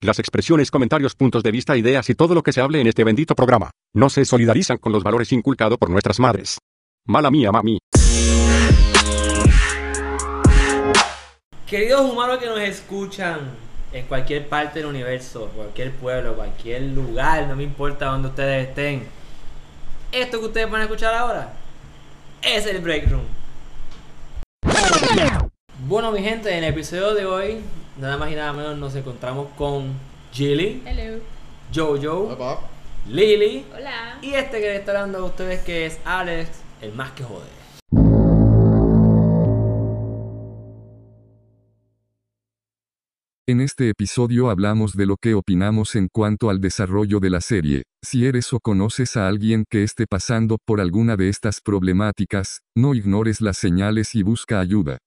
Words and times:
Las 0.00 0.20
expresiones, 0.20 0.70
comentarios, 0.70 1.16
puntos 1.16 1.42
de 1.42 1.50
vista, 1.50 1.76
ideas 1.76 2.08
y 2.08 2.14
todo 2.14 2.32
lo 2.32 2.44
que 2.44 2.52
se 2.52 2.60
hable 2.60 2.80
en 2.80 2.86
este 2.86 3.02
bendito 3.02 3.34
programa 3.34 3.72
no 3.92 4.08
se 4.08 4.24
solidarizan 4.24 4.78
con 4.78 4.92
los 4.92 5.02
valores 5.02 5.32
inculcados 5.32 5.76
por 5.76 5.90
nuestras 5.90 6.20
madres. 6.20 6.58
Mala 7.04 7.32
mía, 7.32 7.50
mami. 7.50 7.80
Queridos 11.66 12.08
humanos 12.08 12.38
que 12.38 12.46
nos 12.46 12.60
escuchan 12.60 13.50
en 13.92 14.06
cualquier 14.06 14.48
parte 14.48 14.78
del 14.78 14.88
universo, 14.88 15.50
cualquier 15.56 15.90
pueblo, 15.90 16.36
cualquier 16.36 16.82
lugar, 16.82 17.48
no 17.48 17.56
me 17.56 17.64
importa 17.64 18.06
dónde 18.06 18.28
ustedes 18.28 18.68
estén. 18.68 19.04
Esto 20.12 20.38
que 20.38 20.46
ustedes 20.46 20.70
van 20.70 20.82
a 20.82 20.84
escuchar 20.84 21.12
ahora 21.12 21.54
es 22.40 22.64
el 22.66 22.80
Break 22.80 23.10
Room. 23.10 23.24
Bueno, 25.88 26.12
mi 26.12 26.22
gente, 26.22 26.56
en 26.56 26.62
el 26.62 26.70
episodio 26.70 27.14
de 27.14 27.26
hoy, 27.26 27.62
nada 27.98 28.16
más 28.16 28.30
y 28.30 28.34
nada 28.34 28.52
menos 28.52 28.78
nos 28.78 28.94
encontramos 28.94 29.48
con 29.56 29.92
Jilly, 30.32 30.82
Hello. 30.86 31.20
Jojo, 31.74 32.36
Lily 33.06 33.64
Hola. 33.74 34.18
y 34.22 34.34
este 34.34 34.60
que 34.60 34.68
le 34.68 34.76
está 34.76 34.92
hablando 34.92 35.18
a 35.18 35.24
ustedes 35.24 35.60
que 35.62 35.86
es 35.86 35.98
Alex, 36.04 36.50
el 36.80 36.92
más 36.92 37.12
que 37.12 37.24
jode. 37.24 37.58
En 43.46 43.62
este 43.62 43.88
episodio 43.88 44.50
hablamos 44.50 44.92
de 44.94 45.06
lo 45.06 45.16
que 45.16 45.32
opinamos 45.32 45.94
en 45.94 46.08
cuanto 46.12 46.50
al 46.50 46.60
desarrollo 46.60 47.18
de 47.18 47.30
la 47.30 47.40
serie. 47.40 47.84
Si 48.02 48.26
eres 48.26 48.52
o 48.52 48.60
conoces 48.60 49.16
a 49.16 49.26
alguien 49.26 49.64
que 49.70 49.82
esté 49.84 50.06
pasando 50.06 50.58
por 50.62 50.82
alguna 50.82 51.16
de 51.16 51.30
estas 51.30 51.62
problemáticas, 51.62 52.60
no 52.76 52.94
ignores 52.94 53.40
las 53.40 53.56
señales 53.56 54.14
y 54.14 54.22
busca 54.22 54.60
ayuda. 54.60 54.98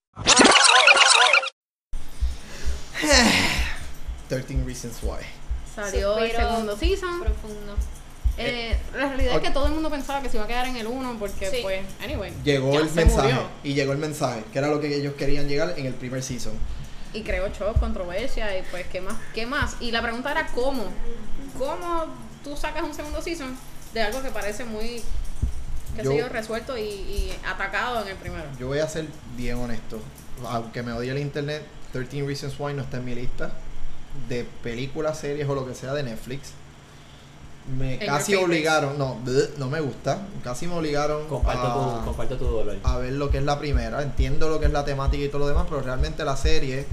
13 4.31 4.63
Reasons 4.65 4.97
Why. 5.03 5.19
Salió 5.75 6.17
el 6.17 6.29
Suspiro 6.31 6.49
segundo 6.49 6.77
season. 6.77 7.19
profundo. 7.21 7.75
Eh, 8.37 8.77
la 8.95 9.07
realidad 9.09 9.35
es 9.35 9.41
que 9.41 9.51
todo 9.51 9.67
el 9.67 9.73
mundo 9.73 9.89
pensaba 9.89 10.21
que 10.21 10.29
se 10.29 10.37
iba 10.37 10.45
a 10.45 10.47
quedar 10.47 10.65
en 10.67 10.77
el 10.77 10.87
1 10.87 11.17
porque, 11.19 11.49
Sí. 11.51 11.57
pues, 11.61 11.81
anyway. 12.01 12.31
Llegó 12.45 12.71
ya 12.73 12.79
el 12.79 12.89
se 12.89 12.95
mensaje. 12.95 13.33
murió. 13.33 13.47
Y 13.63 13.73
llegó 13.73 13.91
el 13.91 13.97
mensaje, 13.97 14.43
que 14.53 14.59
era 14.59 14.69
lo 14.69 14.79
que 14.79 14.95
ellos 14.95 15.15
querían 15.15 15.47
llegar 15.49 15.73
en 15.77 15.85
el 15.85 15.93
primer 15.93 16.23
season. 16.23 16.53
Y 17.13 17.23
creó 17.23 17.49
shock, 17.49 17.77
controversia 17.79 18.57
y, 18.57 18.63
pues, 18.71 18.87
¿qué 18.87 19.01
más? 19.01 19.15
¿Qué 19.35 19.45
más? 19.45 19.75
Y 19.81 19.91
la 19.91 20.01
pregunta 20.01 20.31
era, 20.31 20.47
¿cómo? 20.47 20.85
¿Cómo 21.57 22.05
tú 22.41 22.55
sacas 22.55 22.83
un 22.83 22.93
segundo 22.93 23.21
season 23.21 23.55
de 23.93 24.01
algo 24.01 24.23
que 24.23 24.29
parece 24.31 24.63
muy, 24.63 25.03
qué 25.97 26.03
Yo- 26.03 26.11
sé 26.11 26.17
yo, 26.19 26.29
resuelto 26.29 26.77
y, 26.77 26.83
y 26.83 27.33
atacado 27.45 28.01
en 28.01 28.07
el 28.07 28.15
primero? 28.15 28.45
Yo 28.57 28.67
voy 28.67 28.79
a 28.79 28.87
ser 28.87 29.07
bien 29.35 29.57
honesto. 29.57 29.99
Aunque 30.47 30.81
me 30.83 30.93
odie 30.93 31.11
el 31.11 31.19
internet, 31.19 31.63
13 31.91 32.23
Reasons 32.25 32.55
Why 32.57 32.73
no 32.73 32.83
está 32.83 32.97
en 32.97 33.05
mi 33.05 33.13
lista 33.13 33.51
de 34.27 34.45
películas, 34.63 35.17
series 35.19 35.47
o 35.47 35.55
lo 35.55 35.65
que 35.65 35.75
sea 35.75 35.93
de 35.93 36.03
Netflix. 36.03 36.51
Me 37.77 37.93
En 37.95 38.07
casi 38.07 38.35
obligaron, 38.35 38.97
no, 38.97 39.15
bleh, 39.23 39.51
no 39.57 39.69
me 39.69 39.79
gusta. 39.81 40.27
Casi 40.43 40.67
me 40.67 40.73
obligaron 40.73 41.27
Comparto, 41.27 41.67
a, 41.67 41.99
tu, 41.99 42.05
comparto 42.05 42.37
tu 42.37 42.45
dolor. 42.45 42.75
a 42.83 42.97
ver 42.97 43.13
lo 43.13 43.29
que 43.29 43.37
es 43.37 43.43
la 43.43 43.59
primera. 43.59 44.01
Entiendo 44.01 44.49
lo 44.49 44.59
que 44.59 44.65
es 44.65 44.71
la 44.71 44.83
temática 44.83 45.23
y 45.23 45.29
todo 45.29 45.39
lo 45.39 45.47
demás, 45.47 45.67
pero 45.69 45.81
realmente 45.81 46.25
la 46.25 46.35
serie 46.35 46.85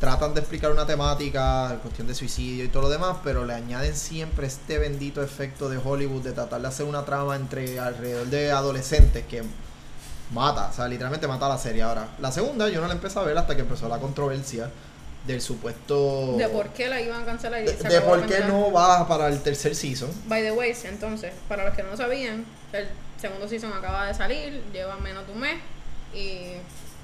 tratan 0.00 0.34
de 0.34 0.40
explicar 0.40 0.72
una 0.72 0.84
temática, 0.84 1.78
cuestión 1.80 2.06
de 2.08 2.14
suicidio 2.14 2.64
y 2.64 2.68
todo 2.68 2.82
lo 2.82 2.88
demás, 2.90 3.18
pero 3.22 3.46
le 3.46 3.54
añaden 3.54 3.94
siempre 3.94 4.46
este 4.46 4.78
bendito 4.78 5.22
efecto 5.22 5.68
de 5.68 5.78
Hollywood 5.78 6.22
de 6.22 6.32
tratar 6.32 6.60
de 6.60 6.68
hacer 6.68 6.84
una 6.86 7.04
trama 7.04 7.36
entre 7.36 7.78
alrededor 7.78 8.26
de 8.26 8.50
adolescentes 8.50 9.24
que 9.26 9.44
mata, 10.32 10.70
o 10.70 10.74
sea, 10.74 10.88
literalmente 10.88 11.28
mata 11.28 11.48
la 11.48 11.56
serie. 11.56 11.82
Ahora, 11.82 12.08
la 12.20 12.32
segunda 12.32 12.68
yo 12.68 12.80
no 12.80 12.88
la 12.88 12.94
empecé 12.94 13.18
a 13.18 13.22
ver 13.22 13.38
hasta 13.38 13.54
que 13.54 13.62
empezó 13.62 13.88
la 13.88 13.98
controversia 13.98 14.70
del 15.26 15.40
supuesto... 15.40 16.34
De 16.36 16.48
por 16.48 16.68
qué 16.70 16.88
la 16.88 17.00
iban 17.00 17.22
a 17.22 17.24
cancelar 17.24 17.62
y 17.62 17.66
de- 17.66 18.00
por 18.02 18.26
qué 18.26 18.40
no 18.40 18.70
va 18.72 19.06
para 19.08 19.28
el 19.28 19.40
tercer 19.42 19.74
season. 19.74 20.10
By 20.26 20.42
the 20.42 20.52
way, 20.52 20.74
entonces, 20.84 21.32
para 21.48 21.64
los 21.64 21.74
que 21.74 21.82
no 21.82 21.90
lo 21.90 21.96
sabían, 21.96 22.44
el 22.72 22.88
segundo 23.20 23.48
season 23.48 23.72
acaba 23.72 24.06
de 24.06 24.14
salir, 24.14 24.62
lleva 24.72 24.96
menos 24.96 25.26
de 25.26 25.32
un 25.32 25.40
mes 25.40 25.56
y 26.14 26.52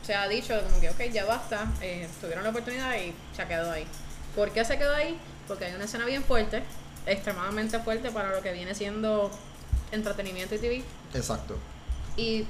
se 0.04 0.14
ha 0.14 0.28
dicho 0.28 0.54
como 0.68 0.80
que, 0.80 0.90
ok, 0.90 1.00
ya 1.12 1.24
basta, 1.24 1.66
eh, 1.80 2.06
tuvieron 2.20 2.44
la 2.44 2.50
oportunidad 2.50 2.94
y 2.96 3.14
se 3.34 3.42
ha 3.42 3.48
quedado 3.48 3.70
ahí. 3.72 3.86
¿Por 4.36 4.50
qué 4.50 4.64
se 4.64 4.76
quedó 4.76 4.94
ahí? 4.94 5.18
Porque 5.48 5.64
hay 5.64 5.74
una 5.74 5.84
escena 5.86 6.04
bien 6.04 6.22
fuerte, 6.22 6.62
extremadamente 7.06 7.78
fuerte 7.80 8.10
para 8.10 8.30
lo 8.34 8.42
que 8.42 8.52
viene 8.52 8.74
siendo 8.74 9.30
entretenimiento 9.92 10.54
y 10.54 10.58
TV. 10.58 10.84
Exacto. 11.14 11.56
Y 12.16 12.44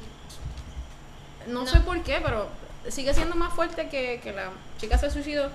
no, 1.47 1.61
No. 1.61 1.67
sé 1.67 1.81
por 1.81 2.03
qué, 2.03 2.21
pero 2.23 2.49
sigue 2.89 3.13
siendo 3.15 3.37
más 3.37 3.53
fuerte 3.55 3.89
que, 3.89 4.21
que 4.23 4.33
la 4.33 4.51
chica 4.79 4.97
se 4.99 5.11
suicidó. 5.11 5.51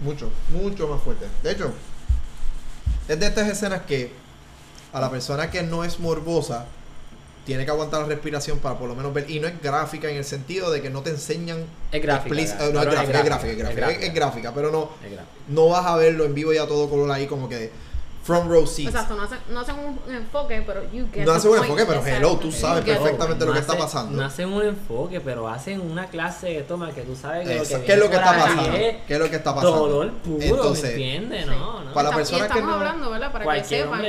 Mucho, 0.00 0.30
mucho 0.50 0.88
más 0.88 1.02
fuerte. 1.02 1.26
De 1.42 1.52
hecho, 1.52 1.72
es 3.08 3.18
de 3.18 3.26
estas 3.26 3.48
escenas 3.48 3.82
que 3.82 4.12
a 4.92 5.00
la 5.00 5.10
persona 5.10 5.50
que 5.50 5.62
no 5.62 5.84
es 5.84 5.98
morbosa 6.00 6.66
tiene 7.46 7.64
que 7.64 7.70
aguantar 7.70 8.02
la 8.02 8.06
respiración 8.06 8.58
para 8.58 8.78
por 8.78 8.88
lo 8.88 8.94
menos 8.94 9.12
ver. 9.14 9.28
Y 9.30 9.40
no 9.40 9.48
es 9.48 9.60
gráfica 9.62 10.08
en 10.10 10.16
el 10.18 10.24
sentido 10.24 10.70
de 10.70 10.82
que 10.82 10.90
no 10.90 11.02
te 11.02 11.10
enseñan. 11.10 11.64
Es 11.90 12.02
gráfica, 12.02 12.34
eh, 12.68 12.70
no, 12.72 12.80
es 12.82 12.86
gráfica, 12.92 13.18
es 13.18 13.24
gráfica, 13.24 13.50
es 13.52 13.58
gráfica, 13.58 13.90
es- 13.90 14.08
es 14.08 14.14
gráfica, 14.14 14.54
pero 14.54 14.70
no, 14.70 14.90
no 15.48 15.68
vas 15.68 15.86
a 15.86 15.96
verlo 15.96 16.24
en 16.24 16.34
vivo 16.34 16.52
y 16.52 16.58
a 16.58 16.66
todo 16.68 16.88
color 16.90 17.10
ahí 17.10 17.26
como 17.26 17.48
que 17.48 17.70
front 18.22 18.50
row 18.50 18.66
seats. 18.66 18.90
Exacto, 18.90 19.16
no 19.16 19.22
hacen, 19.22 19.38
no 19.50 19.60
hacen 19.60 19.76
un 19.78 20.14
enfoque, 20.14 20.62
pero 20.66 20.82
you 20.92 21.06
get 21.12 21.24
No 21.24 21.32
the 21.32 21.38
hace 21.38 21.48
un 21.48 21.56
point. 21.56 21.64
enfoque, 21.70 21.86
pero 21.86 22.00
Exacto. 22.00 22.18
hello, 22.28 22.36
tú 22.38 22.52
sabes 22.52 22.84
perfectamente 22.84 23.44
lo 23.44 23.50
No 23.50 23.52
que 23.54 23.60
está 23.60 23.72
hacen- 23.72 23.82
pasando. 23.84 24.16
No 24.20 24.26
hacen 24.26 24.52
un 24.52 24.62
enfoque, 24.62 25.20
pero 25.20 25.48
hacen 25.48 25.80
una 25.80 26.06
clase 26.08 26.48
de 26.48 26.62
toma 26.62 26.92
que 26.92 27.02
tú 27.02 27.16
sabes 27.16 27.48
que 27.48 27.54
lo 27.56 27.62
Esa- 27.62 27.78
que 27.80 27.84
¿Qué 27.86 27.92
es 27.94 27.98
lo 27.98 28.10
que 28.10 28.16
está 28.16 28.32
pasando? 28.36 28.62
es 28.76 28.96
¿Qué 29.06 29.14
es 29.14 29.18
lo 29.18 29.30
que 29.30 29.36
está 29.36 29.54
pasando? 29.54 29.76
Dolor 29.88 30.12
puro, 30.18 30.42
Entonces, 30.42 30.82
¿me 30.84 30.90
entiendes? 30.90 31.44
Sí. 31.44 31.50
No, 31.50 31.84
no. 31.84 31.92
Para 31.94 32.10
la 32.10 32.16
persona 32.16 32.38
y 32.38 32.40
que 32.42 32.46
estamos 32.46 32.68
no- 32.68 32.74
hablando, 32.76 33.10
¿verdad? 33.10 33.32
Para 33.32 33.54
que 33.54 33.64
sepan 33.64 34.02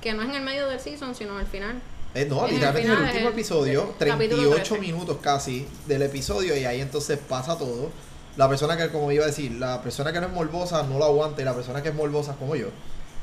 que 0.00 0.12
no 0.14 0.22
es 0.22 0.28
en 0.30 0.34
el 0.34 0.42
medio 0.42 0.66
del 0.66 0.80
season, 0.80 1.14
sino 1.14 1.36
al 1.36 1.46
final. 1.46 1.80
Eh, 2.14 2.26
no, 2.28 2.38
En 2.40 2.44
el 2.46 2.50
literalmente 2.54 2.86
en 2.86 2.90
el 2.90 2.96
final, 2.96 3.10
último 3.12 3.28
el- 3.28 3.34
episodio, 3.34 3.80
el 4.00 4.08
capítulo 4.08 4.16
38 4.42 4.74
13. 4.74 4.80
minutos 4.80 5.16
casi 5.22 5.68
del 5.86 6.02
episodio 6.02 6.56
y 6.56 6.64
ahí 6.64 6.80
entonces 6.80 7.18
pasa 7.28 7.56
todo. 7.56 7.90
La 8.36 8.48
persona 8.48 8.76
que, 8.76 8.88
como 8.90 9.12
iba 9.12 9.22
a 9.24 9.26
decir, 9.28 9.52
la 9.52 9.80
persona 9.82 10.12
que 10.12 10.20
no 10.20 10.26
es 10.26 10.32
morbosa 10.32 10.82
no 10.84 10.98
lo 10.98 11.04
aguanta 11.04 11.40
y 11.42 11.44
la 11.44 11.54
persona 11.54 11.82
que 11.82 11.90
es 11.90 11.94
morbosa 11.94 12.34
como 12.36 12.56
yo, 12.56 12.66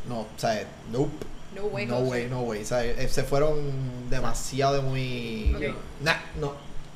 no, 0.07 0.21
o 0.21 0.27
sea, 0.37 0.65
nope, 0.91 1.25
No 1.55 1.63
way. 1.65 1.85
no 1.85 1.99
way, 1.99 2.27
no 2.29 2.41
way, 2.41 2.61
o 2.63 2.65
sea, 2.65 2.83
eh, 2.85 3.07
se 3.09 3.23
fueron 3.23 4.09
demasiado 4.09 4.81
muy... 4.83 5.53
Ok. 5.55 5.75
Nah, 6.01 6.15
no. 6.39 6.53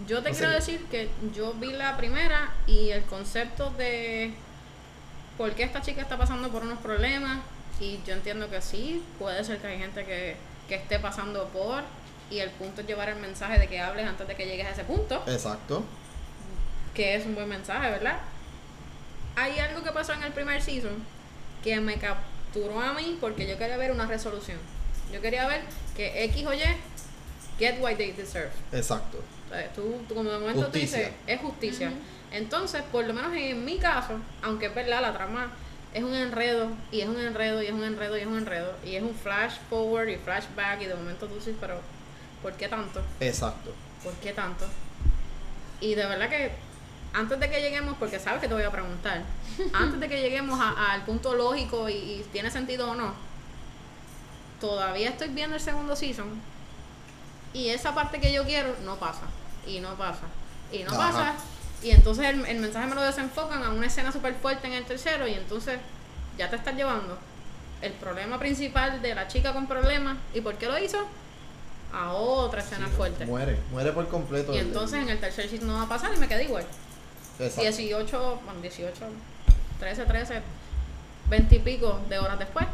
Yo 0.07 0.23
te 0.23 0.31
No 0.31 0.35
quiero 0.38 0.51
decir 0.51 0.85
que 0.89 1.09
yo 1.35 1.53
vi 1.53 1.72
la 1.73 1.95
primera 1.97 2.51
y 2.66 2.90
el 2.90 3.03
concepto 3.03 3.69
de 3.72 4.34
por 5.38 5.51
qué 5.53 5.63
esta 5.63 5.81
chica 5.81 6.01
está 6.01 6.17
pasando 6.17 6.50
por 6.50 6.63
unos 6.63 6.79
problemas 6.79 7.40
y 7.79 8.00
yo 8.06 8.13
entiendo 8.13 8.50
que 8.50 8.61
sí, 8.61 9.03
puede 9.19 9.44
ser 9.44 9.59
que 9.59 9.67
hay 9.67 9.79
gente 9.79 10.06
que, 10.06 10.35
que 10.67 10.75
esté 10.75 11.00
pasando 11.00 11.47
por 11.50 11.84
y 12.29 12.40
el 12.40 12.50
punto 12.51 12.81
es 12.81 12.88
llevar 12.88 13.09
el 13.09 13.17
mensaje 13.17 13.59
de 13.59 13.67
que 13.67 13.79
hables 13.79 14.07
antes 14.07 14.28
de 14.28 14.35
que 14.35 14.45
llegues 14.45 14.66
a 14.67 14.72
ese 14.72 14.84
punto, 14.85 15.22
Exacto. 15.28 15.84
que 16.94 17.16
es 17.16 17.25
un 17.25 17.35
buen 17.35 17.50
mensaje, 17.50 17.90
¿verdad? 17.91 18.19
Hay 19.35 19.59
algo 19.59 19.84
que 19.84 19.91
pasó 19.91 20.13
en 20.13 20.23
el 20.23 20.31
primer 20.31 20.61
season 20.61 20.94
que 21.63 21.79
me 21.79 21.97
capturó 22.51 22.79
a 22.81 22.94
mí 22.94 23.17
porque 23.19 23.47
yo 23.47 23.57
quería 23.57 23.78
ver 23.78 23.91
una 23.91 24.06
resolución. 24.06 24.57
Yo 25.12 25.22
quería 25.22 25.47
ver 25.47 25.62
que 25.95 26.23
X 26.25 26.45
o 26.45 26.53
Y 26.53 26.59
get 27.57 27.79
what 27.79 27.95
they 27.95 28.12
deserve. 28.12 28.51
Exacto. 28.73 29.19
O 29.50 29.53
sea, 29.53 29.72
Tú, 29.73 30.01
tú 30.07 30.16
como 30.16 30.29
de 30.29 30.39
momento 30.39 30.59
tú 30.61 30.66
Justicia. 30.72 30.97
dices, 31.00 31.13
es 31.28 31.40
justicia. 31.41 31.91
Entonces, 32.31 32.81
por 32.91 33.06
lo 33.06 33.13
menos 33.13 33.34
en 33.35 33.63
mi 33.66 33.78
caso, 33.78 34.17
aunque 34.41 34.67
es 34.67 34.75
verdad, 34.75 35.01
la 35.01 35.13
trama 35.13 35.51
es 35.94 36.03
un 36.03 36.13
enredo, 36.13 36.69
y 36.91 37.01
es 37.01 37.07
un 37.09 37.19
enredo, 37.19 37.61
y 37.61 37.66
es 37.67 37.73
un 37.73 37.84
enredo, 37.84 38.17
y 38.17 38.22
es 38.22 38.28
un 38.28 38.38
enredo, 38.38 38.73
y 38.85 38.95
es 38.95 39.03
un 39.03 39.13
flash 39.13 39.56
forward 39.69 40.07
y 40.07 40.16
flashback, 40.16 40.81
y 40.81 40.85
de 40.85 40.95
momento 40.95 41.28
tú 41.28 41.35
dices, 41.35 41.56
pero, 41.59 41.79
¿por 42.41 42.53
qué 42.53 42.69
tanto? 42.69 43.01
Exacto. 43.19 43.73
¿Por 44.01 44.13
qué 44.16 44.31
tanto? 44.31 44.66
Y 45.81 45.95
de 45.95 46.06
verdad 46.06 46.29
que, 46.29 46.51
antes 47.13 47.39
de 47.39 47.49
que 47.49 47.61
lleguemos, 47.61 47.97
porque 47.97 48.19
sabes 48.19 48.39
que 48.41 48.47
te 48.47 48.53
voy 48.53 48.63
a 48.63 48.72
preguntar, 48.72 49.22
antes 49.73 49.99
de 49.99 50.07
que 50.09 50.22
lleguemos 50.22 50.59
al 50.59 51.03
punto 51.03 51.33
lógico 51.35 51.89
y, 51.89 51.94
y 51.94 52.25
tiene 52.31 52.49
sentido 52.51 52.91
o 52.91 52.96
no, 52.96 53.13
todavía 54.59 55.09
estoy 55.09 55.29
viendo 55.29 55.55
el 55.55 55.61
segundo 55.61 55.96
season 55.96 56.28
y 57.53 57.69
esa 57.69 57.93
parte 57.93 58.19
que 58.19 58.31
yo 58.31 58.43
quiero 58.46 58.75
no 58.85 58.96
pasa 58.97 59.23
y 59.67 59.79
no 59.79 59.96
pasa 59.96 60.22
y 60.72 60.84
no 60.84 60.91
Ajá. 60.91 60.97
pasa 61.11 61.34
y 61.84 61.90
entonces 61.91 62.25
el, 62.28 62.46
el 62.46 62.59
mensaje 62.59 62.87
me 62.87 62.96
lo 62.96 63.02
desenfocan 63.02 63.63
a 63.63 63.69
una 63.72 63.87
escena 63.87 64.11
súper 64.11 64.35
fuerte 64.35 64.67
en 64.67 64.73
el 64.73 64.85
tercero 64.85 65.28
y 65.28 65.34
entonces 65.34 65.79
ya 66.37 66.49
te 66.49 66.55
estás 66.55 66.75
llevando 66.75 67.17
el 67.81 67.91
problema 67.93 68.37
principal 68.37 69.02
de 69.02 69.16
la 69.16 69.28
chica 69.28 69.52
con 69.53 69.67
problemas 69.67 70.17
y 70.34 70.41
por 70.41 70.55
qué 70.55 70.67
lo 70.67 70.78
hizo 70.78 70.99
a 71.91 72.13
otra 72.13 72.61
escena 72.61 72.87
fuerte 72.87 73.25
Muere, 73.25 73.58
muere 73.72 73.91
por 73.91 74.08
completo. 74.08 74.53
y 74.53 74.59
entonces 74.59 75.02
en 75.02 75.09
el 75.09 75.19
tercer 75.19 75.49
season 75.49 75.67
no 75.67 75.73
va 75.73 75.81
a 75.84 75.90
pasar 75.90 76.13
y 76.13 76.17
me 76.17 76.28
quedé 76.28 76.43
igual 76.46 76.63
Exacto. 77.39 77.61
18 77.61 78.39
bueno 78.45 78.61
18 78.61 78.93
13 79.79 80.05
13 80.05 80.41
20 81.29 81.55
y 81.55 81.59
pico 81.59 81.99
de 82.09 82.19
horas 82.19 82.37
después 82.39 82.66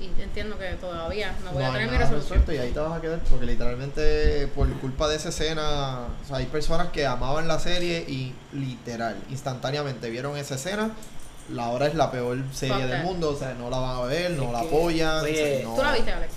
y 0.00 0.06
entiendo 0.22 0.58
que 0.58 0.66
todavía 0.74 1.34
no 1.44 1.52
voy 1.52 1.62
No 1.62 1.68
a 1.68 1.72
tener 1.72 1.90
mi 1.90 1.96
resolución 1.98 2.38
resuelto 2.40 2.52
y 2.52 2.58
ahí 2.58 2.72
te 2.72 2.80
vas 2.80 2.98
a 2.98 3.00
quedar 3.00 3.18
porque 3.20 3.46
literalmente 3.46 4.46
por 4.54 4.68
culpa 4.80 5.08
de 5.08 5.16
esa 5.16 5.28
escena, 5.28 6.06
o 6.22 6.26
sea, 6.26 6.36
hay 6.38 6.46
personas 6.46 6.88
que 6.88 7.06
amaban 7.06 7.46
la 7.46 7.58
serie 7.58 7.98
y 8.08 8.34
literal, 8.54 9.16
instantáneamente 9.30 10.08
vieron 10.10 10.36
esa 10.38 10.54
escena 10.54 10.90
la 11.52 11.68
hora 11.68 11.86
es 11.88 11.94
la 11.96 12.10
peor 12.12 12.38
serie 12.52 12.86
del 12.86 13.02
mundo, 13.02 13.30
o 13.30 13.36
sea, 13.36 13.54
no 13.54 13.68
la 13.70 13.78
van 13.78 13.96
a 13.96 14.00
ver, 14.02 14.30
no 14.32 14.44
Es 14.44 14.52
la 14.52 14.60
que, 14.60 14.66
apoyan, 14.68 15.24
oye, 15.24 15.32
o 15.32 15.56
sea, 15.58 15.68
no- 15.68 15.74
¿Tú 15.76 15.82
la 15.82 15.92
viste, 15.92 16.12
Alex? 16.12 16.32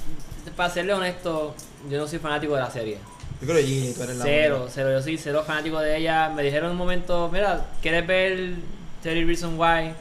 Para 0.56 0.74
serle 0.74 0.94
honesto, 0.94 1.56
yo 1.90 1.98
no 2.00 2.08
soy 2.08 2.20
fanático 2.20 2.56
de 2.56 2.62
la 2.62 2.72
serie. 2.72 2.98
Yo 3.44 3.50
creo 3.50 3.58
que 3.60 3.64
Gigi, 3.68 3.94
tú 3.94 4.04
eres 4.04 4.16
la 4.16 4.24
Cero, 4.24 4.56
única. 4.60 4.72
cero, 4.74 4.92
yo 4.94 5.02
soy 5.02 5.18
cero 5.18 5.44
fanático 5.46 5.80
de 5.80 5.98
ella. 5.98 6.30
Me 6.30 6.44
dijeron 6.44 6.68
en 6.68 6.72
un 6.72 6.78
momento, 6.78 7.30
mira, 7.32 7.66
¿quieres 7.82 8.08
ver 8.08 8.54
30 9.02 9.28
Reasons 9.28 9.60
Why? 9.60 9.94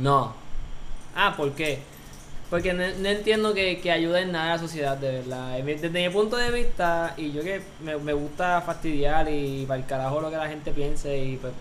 No. 0.00 0.32
Ah, 1.16 1.34
¿por 1.36 1.52
qué? 1.54 1.80
Porque 2.50 2.72
no, 2.72 2.84
no 3.00 3.08
entiendo 3.08 3.52
que, 3.52 3.80
que 3.80 3.90
ayude 3.90 4.20
en 4.20 4.30
nada 4.30 4.52
a 4.52 4.56
la 4.56 4.58
sociedad, 4.60 4.96
de 4.96 5.10
verdad. 5.10 5.58
Desde 5.64 5.88
mi 5.90 6.08
punto 6.08 6.36
de 6.36 6.52
vista, 6.52 7.14
y 7.16 7.32
yo 7.32 7.42
que 7.42 7.62
me, 7.82 7.96
me 7.96 8.12
gusta 8.12 8.60
fastidiar 8.60 9.28
y 9.28 9.64
para 9.66 9.80
el 9.80 9.86
carajo 9.86 10.20
lo 10.20 10.30
que 10.30 10.36
la 10.36 10.46
gente 10.48 10.70
piense 10.70 11.18
y 11.18 11.36
pues, 11.36 11.52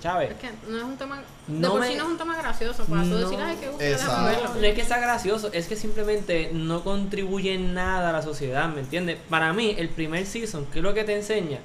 Chávez. 0.00 0.30
Es 0.32 0.36
que 0.38 0.50
no 0.68 0.76
es 0.78 0.82
un 0.84 0.96
tema. 0.96 1.16
De 1.46 1.58
No 1.58 1.70
por 1.72 1.80
me- 1.80 1.88
sí 1.88 1.94
no 1.96 2.04
es 2.04 2.08
un 2.10 2.18
tema 2.18 2.36
gracioso. 2.36 2.84
Para 2.84 3.02
tú 3.02 3.08
No. 3.08 3.16
decir, 3.18 3.38
ay, 3.40 3.56
Exacto. 3.80 4.28
déjame 4.28 4.60
No, 4.60 4.66
es 4.66 4.74
que 4.74 4.84
sea 4.84 4.98
gracioso, 4.98 5.50
es 5.52 5.66
que 5.68 5.76
simplemente 5.76 6.50
no 6.52 6.82
contribuye 6.84 7.54
en 7.54 7.74
nada 7.74 8.10
a 8.10 8.12
la 8.12 8.22
sociedad, 8.22 8.68
¿me 8.68 8.80
entiendes? 8.80 9.18
Para 9.30 9.52
mí, 9.52 9.74
el 9.78 9.88
primer 9.88 10.26
season, 10.26 10.66
¿qué 10.72 10.78
es 10.78 10.82
lo 10.82 10.94
que 10.94 11.04
te 11.04 11.14
enseña? 11.16 11.58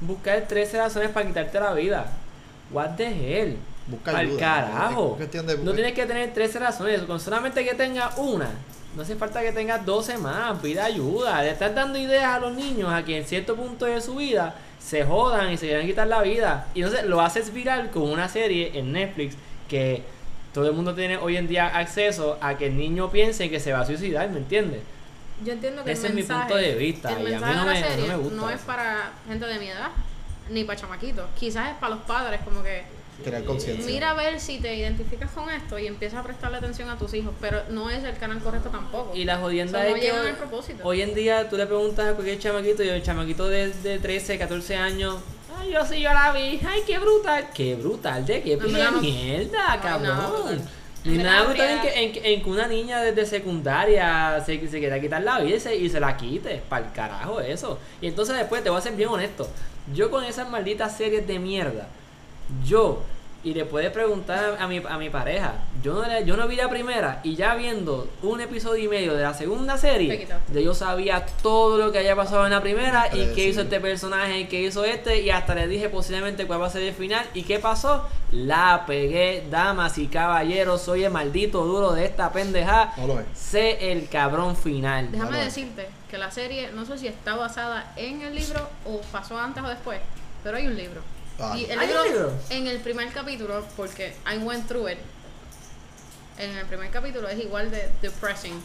Buscar 0.00 0.46
13 0.48 0.78
razones 0.78 1.10
para 1.10 1.26
quitarte 1.26 1.60
la 1.60 1.72
vida. 1.74 2.12
What 2.70 2.96
the 2.96 3.06
hell? 3.42 3.56
Busca 3.86 4.12
Al 4.12 4.16
ayuda. 4.18 4.38
carajo. 4.38 5.10
Es 5.12 5.16
cuestión 5.16 5.46
de- 5.46 5.58
No 5.58 5.72
tienes 5.72 5.92
que 5.94 6.06
tener 6.06 6.32
13 6.32 6.58
razones, 6.60 7.02
con 7.02 7.18
solamente 7.18 7.64
que 7.64 7.74
tenga 7.74 8.10
una. 8.16 8.50
No 8.96 9.02
hace 9.02 9.14
falta 9.16 9.40
que 9.42 9.52
tengas 9.52 9.84
12 9.86 10.18
más, 10.18 10.58
pida 10.60 10.84
ayuda. 10.84 11.42
Le 11.42 11.50
estás 11.50 11.74
dando 11.74 11.98
ideas 11.98 12.24
a 12.24 12.40
los 12.40 12.52
niños 12.52 12.92
a 12.92 13.04
que 13.04 13.18
en 13.18 13.24
cierto 13.24 13.54
punto 13.54 13.84
de 13.86 14.00
su 14.00 14.16
vida 14.16 14.54
se 14.80 15.04
jodan 15.04 15.52
y 15.52 15.56
se 15.56 15.66
quieran 15.68 15.86
quitar 15.86 16.06
la 16.08 16.22
vida. 16.22 16.66
Y 16.74 16.82
entonces 16.82 17.06
lo 17.06 17.20
haces 17.20 17.52
viral 17.52 17.90
con 17.90 18.02
una 18.10 18.28
serie 18.28 18.72
en 18.78 18.92
Netflix 18.92 19.36
que 19.68 20.02
todo 20.52 20.66
el 20.66 20.72
mundo 20.72 20.94
tiene 20.94 21.16
hoy 21.18 21.36
en 21.36 21.46
día 21.46 21.68
acceso 21.68 22.36
a 22.40 22.56
que 22.58 22.66
el 22.66 22.76
niño 22.76 23.10
piense 23.10 23.48
que 23.48 23.60
se 23.60 23.72
va 23.72 23.80
a 23.80 23.86
suicidar, 23.86 24.28
¿me 24.30 24.38
entiendes? 24.38 24.80
Yo 25.44 25.52
entiendo 25.52 25.84
que 25.84 25.92
Ese 25.92 26.08
el 26.08 26.18
es 26.18 26.28
mi 26.28 26.34
punto 26.34 26.56
de 26.56 26.74
vista, 26.74 27.12
El 27.12 27.28
y 27.30 27.34
a 27.34 27.38
mí 27.40 27.44
no 27.44 27.50
de 27.50 27.54
la 27.54 27.64
me- 27.64 27.96
no 27.96 28.06
me 28.08 28.16
gusta 28.16 28.48
es 28.50 28.56
eso. 28.56 28.66
para 28.66 29.12
gente 29.28 29.46
de 29.46 29.58
mi 29.60 29.68
edad, 29.68 29.90
ni 30.50 30.64
para 30.64 30.80
chamaquitos. 30.80 31.26
Quizás 31.38 31.68
es 31.70 31.74
para 31.76 31.94
los 31.94 32.04
padres, 32.04 32.40
como 32.44 32.62
que 32.64 32.82
Crear 33.22 33.44
conciencia. 33.44 33.84
mira 33.86 34.10
a 34.10 34.14
ver 34.14 34.40
si 34.40 34.58
te 34.58 34.74
identificas 34.74 35.30
con 35.32 35.48
esto 35.50 35.78
y 35.78 35.86
empiezas 35.86 36.18
a 36.20 36.22
prestarle 36.22 36.58
atención 36.58 36.88
a 36.88 36.96
tus 36.98 37.12
hijos, 37.14 37.32
pero 37.40 37.62
no 37.70 37.90
es 37.90 38.02
el 38.04 38.16
canal 38.16 38.38
correcto 38.40 38.68
tampoco. 38.70 39.12
Y 39.14 39.24
la 39.24 39.38
jodienda 39.38 39.78
O 39.78 39.82
sea, 39.82 39.90
no 39.90 39.96
es 39.96 40.00
que 40.00 40.06
llegan 40.08 40.22
hoy, 40.24 40.30
al 40.30 40.36
propósito. 40.36 40.80
hoy 40.84 41.02
en 41.02 41.14
día 41.14 41.48
tú 41.48 41.56
le 41.56 41.66
preguntas 41.66 42.06
a 42.08 42.12
cualquier 42.14 42.38
chamaquito 42.38 42.82
y 42.82 42.88
el 42.88 43.02
chamaquito 43.02 43.48
de, 43.48 43.68
de 43.72 43.98
13, 43.98 44.38
14 44.38 44.76
años, 44.76 45.16
ay, 45.58 45.72
yo 45.72 45.84
sí, 45.84 46.00
yo 46.00 46.12
la 46.12 46.32
vi, 46.32 46.60
ay, 46.66 46.80
qué 46.86 46.98
brutal, 46.98 47.48
qué 47.54 47.74
brutal, 47.76 48.24
de 48.26 48.42
qué 48.42 48.56
no- 48.56 49.00
mierda, 49.00 49.76
no 49.76 49.82
cabrón. 49.82 50.80
Ni 51.02 51.14
En 51.16 51.22
nada 51.22 51.44
brutal 51.44 51.66
en 51.70 51.80
que, 51.80 52.04
en, 52.04 52.12
que- 52.12 52.34
en 52.34 52.42
que 52.42 52.50
una 52.50 52.66
niña 52.68 53.00
desde 53.00 53.24
secundaria 53.24 54.42
se, 54.44 54.68
se 54.68 54.78
quiera 54.78 55.00
quitar 55.00 55.22
la 55.22 55.38
vida 55.40 55.56
y 55.56 55.60
se, 55.60 55.74
y 55.76 55.88
se 55.88 55.98
la 56.00 56.14
quite. 56.16 56.60
Para 56.68 56.86
el 56.86 56.92
carajo 56.92 57.40
eso. 57.40 57.78
Y 58.02 58.08
entonces 58.08 58.36
después 58.36 58.62
te 58.62 58.68
voy 58.70 58.78
a 58.78 58.82
ser 58.82 58.92
bien 58.94 59.08
honesto. 59.08 59.48
Yo 59.94 60.10
con 60.10 60.24
esas 60.24 60.48
malditas 60.50 60.96
series 60.96 61.26
de 61.26 61.38
mierda, 61.38 61.88
yo, 62.64 63.02
y 63.42 63.54
le 63.54 63.64
puedes 63.64 63.90
preguntar 63.90 64.58
a 64.60 64.66
mi, 64.68 64.82
a 64.86 64.98
mi 64.98 65.08
pareja, 65.08 65.54
yo 65.82 65.94
no, 65.94 66.06
le- 66.06 66.26
yo 66.26 66.36
no 66.36 66.46
vi 66.46 66.56
la 66.56 66.68
primera 66.68 67.20
y 67.24 67.36
ya 67.36 67.54
viendo 67.54 68.06
un 68.22 68.38
episodio 68.42 68.84
y 68.84 68.88
medio 68.88 69.14
de 69.14 69.22
la 69.22 69.32
segunda 69.32 69.78
serie, 69.78 70.08
ya 70.52 70.60
yo 70.60 70.74
sabía 70.74 71.24
todo 71.42 71.78
lo 71.78 71.90
que 71.90 72.00
había 72.00 72.14
pasado 72.14 72.44
en 72.44 72.52
la 72.52 72.60
primera 72.60 73.08
y 73.16 73.20
qué 73.34 73.48
hizo 73.48 73.62
este 73.62 73.80
personaje 73.80 74.40
y 74.40 74.44
qué 74.46 74.60
hizo 74.60 74.84
este 74.84 75.22
y 75.22 75.30
hasta 75.30 75.54
le 75.54 75.68
dije 75.68 75.88
posiblemente 75.88 76.46
cuál 76.46 76.60
va 76.60 76.66
a 76.66 76.70
ser 76.70 76.82
el 76.82 76.92
final 76.92 77.24
y 77.32 77.44
qué 77.44 77.58
pasó. 77.58 78.06
La 78.30 78.84
pegué, 78.86 79.46
damas 79.50 79.96
y 79.96 80.06
caballeros, 80.08 80.82
soy 80.82 81.04
el 81.04 81.10
maldito 81.10 81.64
duro 81.64 81.92
de 81.92 82.04
esta 82.04 82.30
pendeja. 82.32 82.92
No 82.98 83.06
lo 83.06 83.20
es. 83.20 83.26
Sé 83.34 83.90
el 83.90 84.06
cabrón 84.10 84.54
final. 84.54 85.10
Déjame 85.10 85.38
decirte 85.38 85.88
que 86.10 86.18
la 86.18 86.30
serie, 86.30 86.70
no 86.72 86.84
sé 86.84 86.98
si 86.98 87.06
está 87.08 87.36
basada 87.36 87.90
en 87.96 88.20
el 88.20 88.34
libro 88.34 88.68
o 88.84 89.00
pasó 89.10 89.38
antes 89.38 89.62
o 89.64 89.68
después, 89.68 89.98
pero 90.44 90.58
hay 90.58 90.66
un 90.66 90.76
libro. 90.76 91.00
Ah. 91.40 91.56
Y 91.56 91.64
el 91.64 91.78
¿Hay 91.78 91.86
libro, 91.86 92.02
un 92.02 92.08
libro? 92.08 92.32
en 92.50 92.66
el 92.66 92.80
primer 92.80 93.12
capítulo, 93.12 93.64
porque 93.76 94.14
I 94.32 94.38
went 94.38 94.66
through 94.68 94.88
it, 94.90 94.98
en 96.38 96.56
el 96.56 96.66
primer 96.66 96.90
capítulo 96.90 97.28
es 97.28 97.38
igual 97.38 97.70
de 97.70 97.90
depressing. 98.02 98.60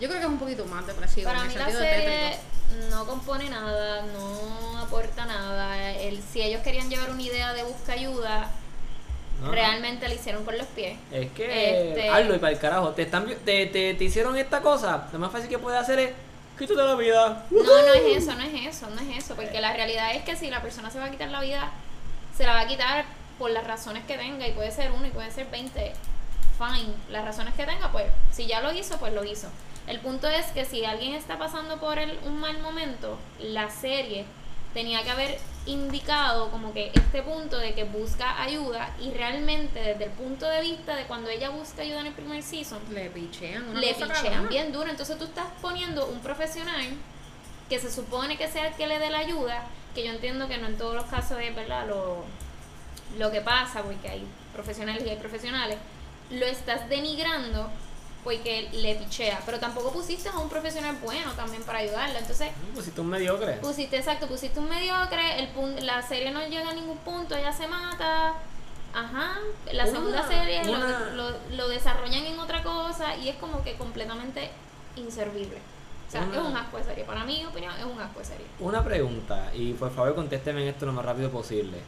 Yo 0.00 0.08
creo 0.08 0.20
que 0.20 0.26
es 0.26 0.30
un 0.32 0.38
poquito 0.38 0.64
más 0.66 0.86
depresivo 0.86 1.26
Para 1.28 1.40
en 1.44 1.46
el 1.46 1.52
mí 1.52 1.54
la 1.58 1.64
sentido 1.66 1.80
de 1.82 1.88
serie 1.90 2.30
tétrico. 2.68 2.90
no 2.96 3.06
compone 3.06 3.48
nada, 3.50 4.02
no 4.12 4.78
aporta 4.78 5.24
nada. 5.24 5.92
El, 5.92 6.20
si 6.22 6.42
ellos 6.42 6.62
querían 6.62 6.88
llevar 6.90 7.10
una 7.10 7.22
idea 7.22 7.52
de 7.52 7.62
busca 7.62 7.92
ayuda, 7.92 8.50
No. 9.42 9.50
realmente 9.52 10.08
la 10.08 10.14
hicieron 10.14 10.44
con 10.44 10.56
los 10.58 10.66
pies. 10.68 10.96
Es 11.12 11.30
que, 11.32 11.90
Este- 11.90 12.08
hazlo 12.08 12.34
y 12.34 12.38
para 12.38 12.52
el 12.52 12.58
carajo. 12.58 12.90
Te, 12.90 13.02
están, 13.02 13.26
te, 13.44 13.66
te, 13.66 13.94
te 13.94 14.04
hicieron 14.04 14.36
esta 14.36 14.60
cosa. 14.60 15.08
Lo 15.12 15.18
más 15.20 15.30
fácil 15.30 15.48
que 15.48 15.58
puedes 15.58 15.80
hacer 15.80 15.98
es 16.00 16.10
quítate 16.58 16.82
la 16.82 16.94
vida. 16.94 17.46
No, 17.50 17.62
no 17.62 17.94
es 17.94 18.22
eso, 18.22 18.34
no 18.34 18.42
es 18.42 18.66
eso, 18.66 18.90
no 18.90 19.00
es 19.00 19.24
eso. 19.24 19.34
Porque 19.34 19.60
la 19.60 19.72
realidad 19.72 20.14
es 20.14 20.22
que 20.24 20.36
si 20.36 20.50
la 20.50 20.62
persona 20.62 20.90
se 20.90 20.98
va 20.98 21.06
a 21.06 21.10
quitar 21.10 21.28
la 21.28 21.40
vida, 21.40 21.70
se 22.36 22.44
la 22.44 22.54
va 22.54 22.60
a 22.60 22.66
quitar 22.66 23.04
por 23.38 23.50
las 23.50 23.66
razones 23.66 24.04
que 24.04 24.16
tenga. 24.16 24.46
Y 24.46 24.52
puede 24.52 24.70
ser 24.70 24.92
uno 24.92 25.06
y 25.06 25.10
puede 25.10 25.30
ser 25.30 25.50
20. 25.50 25.92
Fine. 26.56 26.94
Las 27.10 27.24
razones 27.24 27.54
que 27.54 27.66
tenga, 27.66 27.90
pues 27.90 28.06
si 28.30 28.46
ya 28.46 28.60
lo 28.60 28.72
hizo, 28.72 28.96
pues 28.98 29.12
lo 29.12 29.24
hizo. 29.24 29.48
El 29.86 30.00
punto 30.00 30.28
es 30.28 30.46
que 30.46 30.64
si 30.64 30.84
alguien 30.84 31.14
está 31.14 31.38
pasando 31.38 31.78
por 31.78 31.98
el, 31.98 32.18
un 32.24 32.38
mal 32.38 32.58
momento, 32.60 33.18
la 33.40 33.70
serie 33.70 34.24
tenía 34.72 35.02
que 35.02 35.10
haber 35.10 35.38
indicado 35.66 36.50
como 36.50 36.72
que 36.74 36.90
este 36.94 37.22
punto 37.22 37.58
de 37.58 37.74
que 37.74 37.84
busca 37.84 38.42
ayuda 38.42 38.94
y 39.00 39.10
realmente 39.12 39.80
desde 39.80 40.04
el 40.04 40.10
punto 40.10 40.46
de 40.46 40.60
vista 40.60 40.94
de 40.94 41.04
cuando 41.04 41.30
ella 41.30 41.50
busca 41.50 41.82
ayuda 41.82 42.00
en 42.00 42.06
el 42.06 42.12
primer 42.12 42.42
season, 42.42 42.80
Le 42.90 43.08
pichean 43.10 43.68
una 43.68 43.80
le 43.80 43.94
pichean 43.94 44.48
bien 44.48 44.72
duro. 44.72 44.90
Entonces 44.90 45.16
tú 45.18 45.24
estás 45.24 45.46
poniendo 45.62 46.06
un 46.06 46.20
profesional 46.20 46.86
que 47.68 47.78
se 47.78 47.90
supone 47.90 48.36
que 48.36 48.48
sea 48.48 48.68
el 48.68 48.74
que 48.74 48.86
le 48.86 48.98
dé 48.98 49.10
la 49.10 49.20
ayuda, 49.20 49.66
que 49.94 50.04
yo 50.04 50.12
entiendo 50.12 50.48
que 50.48 50.58
no 50.58 50.66
en 50.66 50.76
todos 50.76 50.94
los 50.94 51.04
casos 51.06 51.38
es 51.40 51.54
verdad 51.54 51.86
lo, 51.88 52.24
lo 53.18 53.30
que 53.30 53.40
pasa, 53.40 53.82
porque 53.82 54.08
hay 54.08 54.26
profesionales 54.52 55.02
y 55.06 55.08
hay 55.08 55.16
profesionales, 55.16 55.78
lo 56.30 56.44
estás 56.46 56.88
denigrando 56.88 57.70
porque 58.24 58.68
le 58.72 58.94
pichea, 58.96 59.40
pero 59.44 59.60
tampoco 59.60 59.92
pusiste 59.92 60.30
a 60.30 60.38
un 60.38 60.48
profesional 60.48 60.96
bueno 61.02 61.30
también 61.32 61.62
para 61.62 61.78
ayudarla. 61.80 62.18
Entonces, 62.18 62.48
Pues 62.72 62.86
si 62.86 62.90
tú 62.92 63.02
un 63.02 63.08
mediocre. 63.10 63.52
Pusiste, 63.58 63.98
exacto, 63.98 64.26
pusiste 64.26 64.58
un 64.58 64.68
mediocre, 64.68 65.38
el 65.38 65.52
pun- 65.54 65.78
la 65.80 66.00
serie 66.02 66.30
no 66.30 66.40
llega 66.48 66.70
a 66.70 66.74
ningún 66.74 66.96
punto, 66.98 67.36
ella 67.36 67.52
se 67.52 67.66
mata. 67.68 68.34
Ajá, 68.94 69.34
la 69.72 69.82
Una- 69.84 69.92
segunda 69.92 70.28
serie 70.28 70.64
lo- 70.64 70.72
una- 70.72 70.98
lo, 71.10 71.30
lo 71.50 71.68
desarrollan 71.68 72.24
en 72.26 72.38
otra 72.38 72.62
cosa 72.62 73.16
y 73.16 73.28
es 73.28 73.36
como 73.36 73.62
que 73.62 73.74
completamente 73.74 74.50
inservible. 74.96 75.58
O 76.08 76.10
sea, 76.10 76.22
Una- 76.22 76.36
es 76.36 76.42
un 76.44 76.56
asco 76.56 76.76
de 76.78 76.84
serie. 76.84 77.04
Para 77.04 77.24
mi 77.24 77.44
opinión, 77.44 77.74
es 77.76 77.84
un 77.84 78.00
asco 78.00 78.20
de 78.20 78.24
serie. 78.24 78.46
Una 78.60 78.84
pregunta, 78.84 79.50
y 79.52 79.72
por 79.72 79.92
favor 79.92 80.14
contésteme 80.14 80.62
en 80.62 80.68
esto 80.68 80.86
lo 80.86 80.92
más 80.92 81.04
rápido 81.04 81.28
posible. 81.30 81.78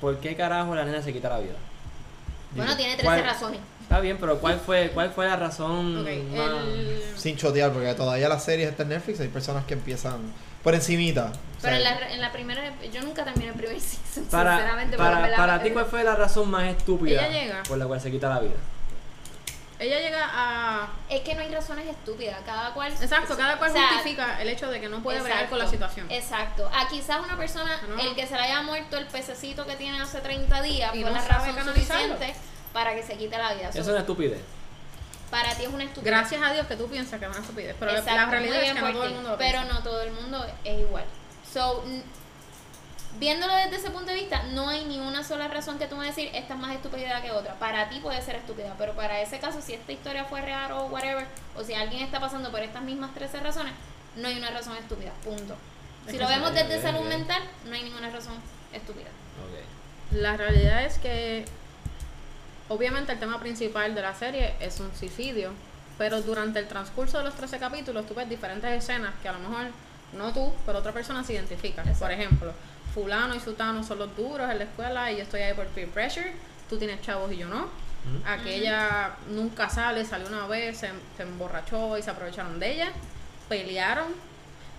¿Por 0.00 0.18
qué 0.18 0.34
carajo 0.34 0.74
la 0.74 0.84
nena 0.84 1.02
se 1.02 1.12
quita 1.12 1.28
la 1.28 1.40
vida? 1.40 1.56
Bueno, 2.52 2.76
tiene 2.76 2.92
13 2.94 3.04
¿Cuál- 3.06 3.24
razones. 3.24 3.60
Está 3.82 3.98
bien, 4.00 4.18
pero 4.20 4.38
¿cuál 4.38 4.60
fue, 4.60 4.90
cuál 4.94 5.10
fue 5.10 5.26
la 5.26 5.34
razón? 5.36 6.04
Más- 6.04 6.08
el- 6.12 7.02
Sin 7.16 7.36
chotear, 7.36 7.72
porque 7.72 7.92
todavía 7.94 8.28
las 8.28 8.44
series 8.44 8.70
están 8.70 8.86
en 8.86 8.98
Netflix, 8.98 9.18
hay 9.20 9.28
personas 9.28 9.64
que 9.64 9.74
empiezan 9.74 10.20
por 10.62 10.74
encimita. 10.76 11.32
Pero 11.60 11.76
en 11.76 11.82
la, 11.82 12.12
en 12.12 12.20
la 12.20 12.30
primera, 12.32 12.62
yo 12.92 13.02
nunca 13.02 13.24
terminé 13.24 13.48
el 13.48 13.54
primer 13.54 13.80
season, 13.80 14.24
Para, 14.30 14.56
sinceramente. 14.58 14.96
pero 14.96 15.10
para, 15.10 15.28
la- 15.28 15.36
para 15.36 15.62
ti, 15.62 15.70
¿cuál 15.70 15.86
fue 15.86 16.04
la 16.04 16.14
razón 16.14 16.48
más 16.50 16.64
estúpida 16.64 17.22
por 17.68 17.78
la 17.78 17.86
cual 17.86 18.00
se 18.00 18.10
quita 18.12 18.28
la 18.28 18.38
vida? 18.40 18.52
Ella 19.80 19.98
llega 19.98 20.28
a... 20.30 20.88
Es 21.08 21.22
que 21.22 21.34
no 21.34 21.40
hay 21.40 21.48
razones 21.48 21.86
estúpidas, 21.88 22.36
cada 22.44 22.74
cual... 22.74 22.92
Exacto, 22.92 23.34
cada 23.36 23.56
cual 23.56 23.70
o 23.70 23.72
sea, 23.74 23.88
justifica 23.94 24.40
el 24.42 24.48
hecho 24.50 24.70
de 24.70 24.78
que 24.80 24.88
no 24.90 25.02
puede 25.02 25.20
bregar 25.22 25.48
con 25.48 25.58
la 25.58 25.66
situación. 25.66 26.06
Exacto. 26.10 26.70
A 26.72 26.86
quizás 26.88 27.18
una 27.24 27.36
persona, 27.38 27.80
No. 27.88 27.98
el 27.98 28.14
que 28.14 28.26
se 28.26 28.34
le 28.34 28.40
haya 28.42 28.60
muerto 28.62 28.98
el 28.98 29.06
pececito 29.06 29.66
que 29.66 29.76
tiene 29.76 29.98
hace 30.00 30.20
30 30.20 30.60
días, 30.62 30.94
Y 30.94 31.00
fue 31.02 31.10
no 31.10 31.16
la 31.16 31.24
razón 31.26 31.64
suficiente 31.64 32.34
para 32.74 32.94
que 32.94 33.02
se 33.02 33.16
quite 33.16 33.36
la 33.38 33.54
vida. 33.54 33.68
Eso 33.70 33.78
So, 33.78 33.80
es 33.80 33.88
una 33.88 34.00
estupidez. 34.00 34.40
Para 35.30 35.54
ti 35.54 35.62
es 35.64 35.68
una 35.68 35.84
estupidez. 35.84 36.04
Gracias 36.14 36.42
a 36.42 36.52
Dios 36.52 36.66
que 36.66 36.76
tú 36.76 36.86
piensas 36.88 37.18
que 37.18 37.24
es 37.24 37.30
una 37.30 37.40
estupidez, 37.40 37.74
pero 37.80 37.92
la- 37.92 37.98
Exacto, 38.00 38.20
la 38.20 38.26
muy 38.26 38.34
realidad 38.34 38.62
es 38.62 38.72
que 38.74 38.80
no 38.80 38.92
todo 38.92 39.04
el 39.04 39.14
mundo 39.14 39.30
lo 39.30 39.38
Pero 39.38 39.58
piensa. 39.60 39.72
no 39.74 39.82
todo 39.82 40.02
el 40.02 40.12
mundo 40.12 40.46
es 40.64 40.78
igual. 40.80 41.04
So, 41.52 41.84
viéndolo 43.18 43.54
desde 43.54 43.76
ese 43.76 43.90
punto 43.90 44.10
de 44.10 44.16
vista, 44.16 44.42
no 44.52 44.68
hay 44.68 44.84
ni 44.84 44.98
una 44.98 45.24
sola 45.24 45.48
razón 45.48 45.78
que 45.78 45.86
tú 45.86 45.96
me 45.96 46.06
decir 46.06 46.30
esta 46.34 46.54
es 46.54 46.60
más 46.60 46.74
estúpida 46.74 47.20
que 47.22 47.30
otra. 47.30 47.54
Para 47.54 47.88
ti 47.88 47.98
puede 48.00 48.22
ser 48.22 48.36
estúpida, 48.36 48.74
pero 48.78 48.94
para 48.94 49.20
ese 49.20 49.38
caso, 49.38 49.60
si 49.60 49.74
esta 49.74 49.92
historia 49.92 50.24
fue 50.24 50.40
real 50.40 50.72
o 50.72 50.86
whatever, 50.86 51.26
o 51.56 51.64
si 51.64 51.74
alguien 51.74 52.02
está 52.02 52.20
pasando 52.20 52.50
por 52.50 52.60
estas 52.60 52.82
mismas 52.82 53.12
13 53.14 53.40
razones, 53.40 53.72
no 54.16 54.28
hay 54.28 54.36
una 54.36 54.50
razón 54.50 54.76
estúpida. 54.76 55.12
Punto. 55.24 55.56
Si 56.08 56.18
lo 56.18 56.26
vemos 56.26 56.54
desde 56.54 56.80
salud 56.80 57.06
mental, 57.06 57.42
no 57.66 57.74
hay 57.74 57.82
ninguna 57.82 58.10
razón 58.10 58.34
estúpida. 58.72 59.08
La 60.12 60.36
realidad 60.36 60.84
es 60.84 60.98
que 60.98 61.44
obviamente 62.68 63.12
el 63.12 63.20
tema 63.20 63.38
principal 63.38 63.94
de 63.94 64.02
la 64.02 64.14
serie 64.14 64.54
es 64.60 64.80
un 64.80 64.94
suicidio, 64.96 65.52
pero 65.98 66.22
durante 66.22 66.58
el 66.58 66.66
transcurso 66.66 67.18
de 67.18 67.24
los 67.24 67.34
13 67.34 67.58
capítulos 67.58 68.06
tú 68.06 68.14
ves 68.14 68.28
diferentes 68.28 68.70
escenas 68.70 69.12
que 69.22 69.28
a 69.28 69.32
lo 69.32 69.38
mejor 69.40 69.66
no 70.12 70.32
tú, 70.32 70.52
pero 70.66 70.78
otra 70.78 70.92
persona 70.92 71.22
se 71.22 71.34
identifica. 71.34 71.84
Por 71.98 72.10
ejemplo, 72.10 72.52
fulano 72.94 73.34
y 73.34 73.40
sutano 73.40 73.82
son 73.82 73.98
los 73.98 74.16
duros 74.16 74.50
en 74.50 74.58
la 74.58 74.64
escuela 74.64 75.10
y 75.12 75.16
yo 75.16 75.22
estoy 75.22 75.40
ahí 75.40 75.54
por 75.54 75.66
peer 75.68 75.88
pressure, 75.88 76.32
tú 76.68 76.78
tienes 76.78 77.00
chavos 77.02 77.32
y 77.32 77.38
yo 77.38 77.48
no. 77.48 77.68
Aquella 78.26 79.16
nunca 79.28 79.68
sale, 79.68 80.04
salió 80.04 80.28
una 80.28 80.46
vez, 80.46 80.78
se, 80.78 80.90
se 81.16 81.22
emborrachó 81.22 81.98
y 81.98 82.02
se 82.02 82.10
aprovecharon 82.10 82.58
de 82.58 82.72
ella. 82.72 82.92
Pelearon. 83.48 84.08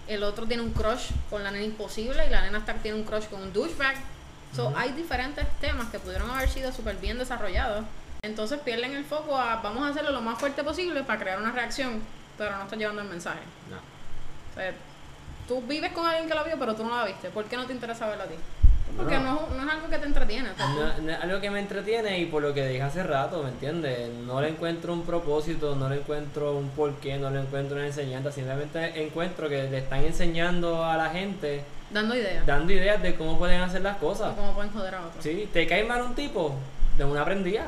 El 0.08 0.24
otro 0.24 0.48
tiene 0.48 0.64
un 0.64 0.72
crush 0.72 1.12
con 1.30 1.44
la 1.44 1.52
nena 1.52 1.64
imposible 1.64 2.26
y 2.26 2.30
la 2.30 2.42
nena 2.42 2.58
Stark 2.60 2.82
tiene 2.82 2.98
un 2.98 3.06
crush 3.06 3.26
con 3.26 3.42
un 3.42 3.54
douchebag. 3.54 3.96
So, 4.56 4.74
Hay 4.76 4.92
diferentes 4.94 5.48
temas 5.62 5.90
que 5.90 6.00
pudieron 6.00 6.30
haber 6.30 6.50
sido 6.50 6.72
súper 6.72 6.98
bien 6.98 7.18
desarrollados. 7.18 7.86
Entonces 8.24 8.60
pierden 8.60 8.94
el 8.94 9.06
foco 9.06 9.38
a 9.38 9.58
vamos 9.58 9.84
a 9.84 9.90
hacerlo 9.90 10.12
lo 10.12 10.22
más 10.22 10.40
fuerte 10.40 10.64
posible 10.64 11.04
para 11.04 11.20
crear 11.20 11.40
una 11.40 11.52
reacción, 11.52 12.02
pero 12.38 12.58
no 12.58 12.64
está 12.64 12.76
llevando 12.76 13.02
el 13.02 13.08
mensaje. 13.08 13.40
No. 13.70 13.78
O 13.78 14.56
sea, 14.56 14.74
tú 15.48 15.62
vives 15.64 15.92
con 15.92 16.06
alguien 16.06 16.28
que 16.28 16.36
lo 16.36 16.44
vio, 16.44 16.56
pero 16.60 16.76
tú 16.76 16.84
no 16.84 16.96
la 16.96 17.06
viste. 17.06 17.30
¿Por 17.30 17.46
qué 17.46 17.58
no 17.58 17.66
te 17.66 17.74
interesa 17.74 18.08
verlo 18.08 18.24
a 18.24 18.28
ti? 18.28 18.36
Porque 18.98 19.18
no, 19.20 19.48
no 19.56 19.64
es 19.66 19.70
algo 19.74 19.88
que 19.90 19.98
te 20.00 20.06
entretiene. 20.06 20.50
o 20.52 20.56
sea, 20.56 20.66
tú- 20.66 20.74
No, 20.74 20.98
no 21.04 21.12
es 21.14 21.20
algo 21.22 21.40
que 21.40 21.50
me 21.50 21.60
entretiene 21.60 22.20
y 22.20 22.26
por 22.26 22.42
lo 22.42 22.54
que 22.54 22.68
dije 22.68 22.82
hace 22.82 23.04
rato, 23.04 23.42
¿me 23.42 23.50
entiendes? 23.50 24.10
No 24.26 24.42
le 24.42 24.50
encuentro 24.50 24.92
un 24.92 25.04
propósito, 25.04 25.76
no 25.76 25.88
le 25.88 25.98
encuentro 25.98 26.54
un 26.58 26.70
porqué, 26.72 27.18
no 27.18 27.30
le 27.30 27.40
encuentro 27.40 27.78
una 27.78 27.86
enseñanza, 27.86 28.32
simplemente 28.34 29.02
encuentro 29.02 29.48
que 29.48 29.64
le 29.70 29.78
están 29.78 30.04
enseñando 30.04 30.84
a 30.84 30.98
la 30.98 31.10
gente, 31.10 31.64
dando 31.90 32.16
ideas. 32.16 32.46
dando 32.46 32.74
ideas 32.74 33.02
de 33.02 33.16
cómo 33.16 33.38
pueden 33.38 33.62
hacer 33.62 33.82
las 33.82 33.96
cosas. 33.98 34.34
cómo 34.36 34.54
pueden 34.54 34.72
joder 34.74 34.96
a 34.96 35.06
otros. 35.08 35.24
Sí, 35.24 35.50
te 35.54 35.66
cae 35.68 35.86
mal 35.86 36.02
un 36.02 36.14
tipo, 36.14 36.54
de 36.98 37.06
una 37.06 37.24
prendida. 37.24 37.68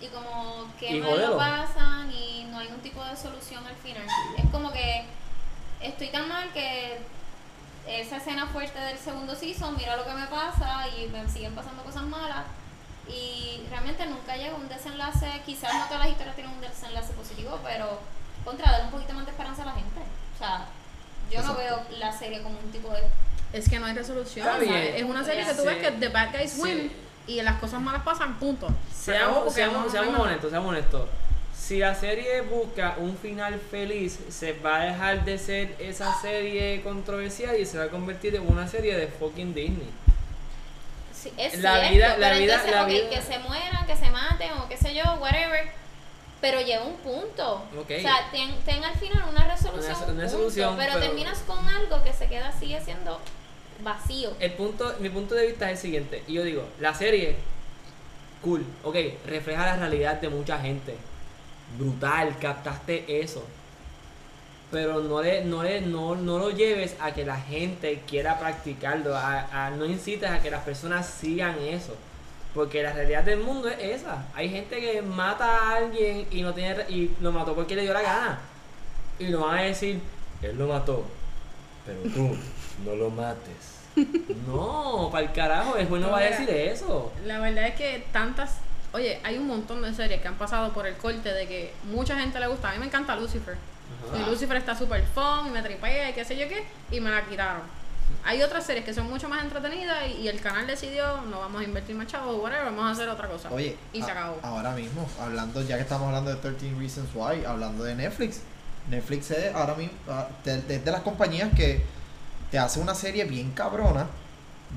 Y 0.00 0.06
como 0.08 0.66
que 0.78 0.96
Y 0.96 1.00
no 1.00 1.14
lo 1.16 1.38
pasan 1.38 2.10
y 2.12 2.46
no 2.50 2.58
hay 2.58 2.66
un 2.68 2.80
tipo 2.80 3.04
de 3.04 3.16
solución 3.16 3.64
al 3.64 3.76
final. 3.76 4.02
Es 4.36 4.44
como 4.50 4.72
que 4.72 5.04
estoy 5.82 6.08
tan 6.08 6.28
mal 6.28 6.50
que 6.52 6.98
esa 7.86 8.16
escena 8.18 8.46
fuerte 8.46 8.78
del 8.78 8.98
segundo 8.98 9.34
season, 9.34 9.76
mira 9.76 9.96
lo 9.96 10.04
que 10.04 10.12
me 10.12 10.26
pasa 10.26 10.86
y 10.88 11.08
me 11.08 11.28
siguen 11.28 11.54
pasando 11.54 11.82
cosas 11.82 12.02
malas. 12.04 12.44
Y 13.08 13.62
realmente 13.70 14.04
nunca 14.06 14.36
llega 14.36 14.54
un 14.54 14.68
desenlace, 14.68 15.26
quizás 15.46 15.72
no 15.72 15.84
todas 15.86 16.00
las 16.00 16.08
historias 16.10 16.34
tienen 16.36 16.52
un 16.52 16.60
desenlace 16.60 17.12
positivo, 17.14 17.58
pero 17.64 17.98
contra 18.44 18.70
darle 18.70 18.86
un 18.86 18.90
poquito 18.92 19.14
más 19.14 19.24
de 19.24 19.30
esperanza 19.30 19.62
a 19.62 19.66
la 19.66 19.72
gente. 19.72 20.00
O 20.34 20.38
sea, 20.38 20.66
yo 21.30 21.42
no 21.42 21.54
veo 21.54 21.80
la 21.98 22.12
serie 22.12 22.42
como 22.42 22.58
un 22.58 22.70
tipo 22.70 22.90
de... 22.90 23.02
Es 23.52 23.66
que 23.68 23.78
no 23.78 23.86
hay 23.86 23.94
resolución. 23.94 24.46
Es 24.62 25.02
una 25.04 25.24
serie 25.24 25.44
que 25.46 25.54
tú 25.54 25.62
Sí. 25.62 25.66
ves 25.68 25.76
que 25.78 25.90
the 25.92 26.08
bad 26.08 26.32
guys 26.32 26.52
Sí. 26.52 26.60
win 26.60 26.92
y 27.26 27.40
las 27.40 27.58
cosas 27.58 27.80
malas 27.80 28.02
pasan, 28.02 28.38
punto. 28.38 28.68
Seamos, 28.94 29.52
seamos, 29.54 29.90
seamos 29.90 30.20
honestos, 30.20 30.50
seamos 30.50 30.68
honestos. 30.70 31.08
Si 31.58 31.78
la 31.80 31.94
serie 31.94 32.40
busca 32.42 32.94
un 32.98 33.16
final 33.18 33.60
feliz, 33.70 34.18
se 34.30 34.52
va 34.54 34.80
a 34.80 34.84
dejar 34.86 35.24
de 35.24 35.38
ser 35.38 35.74
esa 35.78 36.18
serie 36.20 36.80
controversial 36.82 37.58
y 37.60 37.66
se 37.66 37.76
va 37.78 37.84
a 37.84 37.88
convertir 37.88 38.36
en 38.36 38.46
una 38.50 38.66
serie 38.68 38.96
de 38.96 39.08
fucking 39.08 39.52
Disney. 39.54 39.90
Sí, 41.12 41.32
es 41.36 41.58
La 41.60 41.74
cierto, 41.80 41.94
vida- 41.94 42.16
la 42.16 42.28
pero 42.28 42.38
vida- 42.40 42.54
entonces, 42.54 42.74
la 42.76 42.82
ok, 42.84 42.88
vida- 42.88 43.10
que 43.10 43.20
se 43.22 43.38
mueran, 43.40 43.86
que 43.86 43.96
se 43.96 44.10
maten 44.10 44.52
o 44.52 44.68
qué 44.68 44.76
sé 44.76 44.94
yo, 44.94 45.02
whatever. 45.20 45.68
Pero 46.40 46.60
lleva 46.60 46.84
un 46.84 46.94
punto. 46.98 47.54
O 47.76 47.84
sea, 47.88 48.28
ten, 48.30 48.54
ten 48.64 48.84
al 48.84 48.94
final 48.94 49.24
una 49.28 49.44
resolución. 49.52 49.96
Una- 49.96 50.04
un 50.06 50.10
una 50.12 50.22
punto, 50.22 50.38
solución, 50.38 50.76
pero, 50.78 50.92
pero- 50.94 51.06
terminas 51.06 51.38
con 51.40 51.68
algo 51.68 52.02
que 52.04 52.12
se 52.12 52.28
queda 52.28 52.52
sigue 52.52 52.80
siendo 52.80 53.20
vacío. 53.82 54.32
El 54.38 54.52
punto, 54.52 54.94
mi 55.00 55.08
punto 55.10 55.34
de 55.34 55.48
vista 55.48 55.66
es 55.66 55.72
el 55.72 55.82
siguiente. 55.82 56.22
Y 56.28 56.34
yo 56.34 56.44
digo, 56.44 56.64
la 56.78 56.94
serie, 56.94 57.34
cool, 58.42 58.64
ok, 58.84 58.96
refleja 59.26 59.66
la 59.66 59.76
realidad 59.76 60.20
de 60.20 60.28
mucha 60.28 60.60
gente. 60.60 60.96
Brutal, 61.76 62.38
captaste 62.38 63.20
eso. 63.20 63.44
Pero 64.70 65.00
no 65.00 65.22
le, 65.22 65.44
no 65.44 65.62
le, 65.62 65.80
no, 65.80 66.14
no 66.14 66.38
lo 66.38 66.50
lleves 66.50 66.94
a 67.00 67.12
que 67.12 67.24
la 67.24 67.36
gente 67.40 68.02
quiera 68.06 68.38
practicarlo, 68.38 69.16
a, 69.16 69.66
a- 69.66 69.70
no 69.70 69.86
incites 69.86 70.28
a 70.30 70.40
que 70.42 70.50
las 70.50 70.62
personas 70.62 71.06
sigan 71.06 71.58
eso. 71.60 71.94
Porque 72.54 72.82
la 72.82 72.92
realidad 72.92 73.24
del 73.24 73.40
mundo 73.40 73.68
es 73.68 73.78
esa. 74.00 74.26
Hay 74.34 74.48
gente 74.50 74.80
que 74.80 75.00
mata 75.02 75.44
a 75.56 75.76
alguien 75.76 76.26
y 76.30 76.42
no 76.42 76.52
tiene 76.54 76.82
y 76.88 77.10
lo 77.20 77.30
mató 77.32 77.54
porque 77.54 77.76
le 77.76 77.82
dio 77.82 77.92
la 77.92 78.02
gana. 78.02 78.38
Y 79.18 79.28
lo 79.28 79.40
van 79.40 79.58
a 79.58 79.62
decir, 79.62 80.00
él 80.42 80.56
lo 80.58 80.68
mató, 80.68 81.04
pero 81.84 81.98
tú 82.14 82.36
no 82.84 82.94
lo 82.94 83.10
mates. 83.10 83.76
No, 84.46 85.08
para 85.10 85.24
el 85.26 85.32
carajo, 85.32 85.76
el 85.76 85.88
juez 85.88 86.00
no 86.00 86.06
No, 86.08 86.12
va 86.12 86.20
a 86.20 86.24
decir 86.24 86.48
eso. 86.50 87.10
La 87.24 87.40
verdad 87.40 87.66
es 87.68 87.74
que 87.74 88.04
tantas. 88.12 88.58
Oye, 88.92 89.20
hay 89.22 89.36
un 89.38 89.46
montón 89.46 89.82
de 89.82 89.92
series 89.94 90.20
que 90.20 90.28
han 90.28 90.36
pasado 90.36 90.72
por 90.72 90.86
el 90.86 90.96
corte 90.96 91.32
de 91.32 91.46
que 91.46 91.74
mucha 91.84 92.18
gente 92.18 92.40
le 92.40 92.46
gusta. 92.46 92.70
A 92.70 92.72
mí 92.72 92.78
me 92.78 92.86
encanta 92.86 93.14
Lucifer. 93.16 93.56
Ajá. 94.10 94.22
Y 94.22 94.30
Lucifer 94.30 94.56
está 94.56 94.74
súper 94.76 95.04
fun 95.06 95.46
y 95.48 95.50
me 95.50 95.62
tripea 95.62 96.10
y 96.10 96.12
qué 96.14 96.24
sé 96.24 96.36
yo 96.36 96.48
qué. 96.48 96.64
Y 96.90 97.00
me 97.00 97.10
la 97.10 97.24
quitaron. 97.26 97.62
Hay 98.24 98.42
otras 98.42 98.64
series 98.64 98.86
que 98.86 98.94
son 98.94 99.08
mucho 99.10 99.28
más 99.28 99.42
entretenidas 99.44 100.06
y, 100.08 100.22
y 100.22 100.28
el 100.28 100.40
canal 100.40 100.66
decidió 100.66 101.20
no 101.30 101.40
vamos 101.40 101.60
a 101.60 101.64
invertir 101.64 101.94
más 101.94 102.06
chavos, 102.06 102.36
whatever, 102.42 102.64
vamos 102.64 102.84
a 102.84 102.90
hacer 102.92 103.08
otra 103.08 103.28
cosa. 103.28 103.50
Oye, 103.52 103.76
y 103.92 104.02
se 104.02 104.10
a- 104.10 104.12
acabó. 104.14 104.38
ahora 104.42 104.70
mismo, 104.72 105.06
hablando, 105.20 105.60
ya 105.62 105.76
que 105.76 105.82
estamos 105.82 106.06
hablando 106.08 106.30
de 106.30 106.36
13 106.36 106.74
Reasons 106.78 107.10
Why, 107.14 107.44
hablando 107.44 107.84
de 107.84 107.94
Netflix. 107.94 108.40
Netflix 108.88 109.30
es 109.32 109.54
ahora 109.54 109.74
mismo, 109.74 109.92
ah, 110.08 110.26
de, 110.42 110.62
de- 110.62 110.78
de 110.78 110.90
las 110.90 111.02
compañías 111.02 111.50
que 111.54 111.82
te 112.50 112.58
hace 112.58 112.80
una 112.80 112.94
serie 112.94 113.24
bien 113.26 113.50
cabrona, 113.52 114.06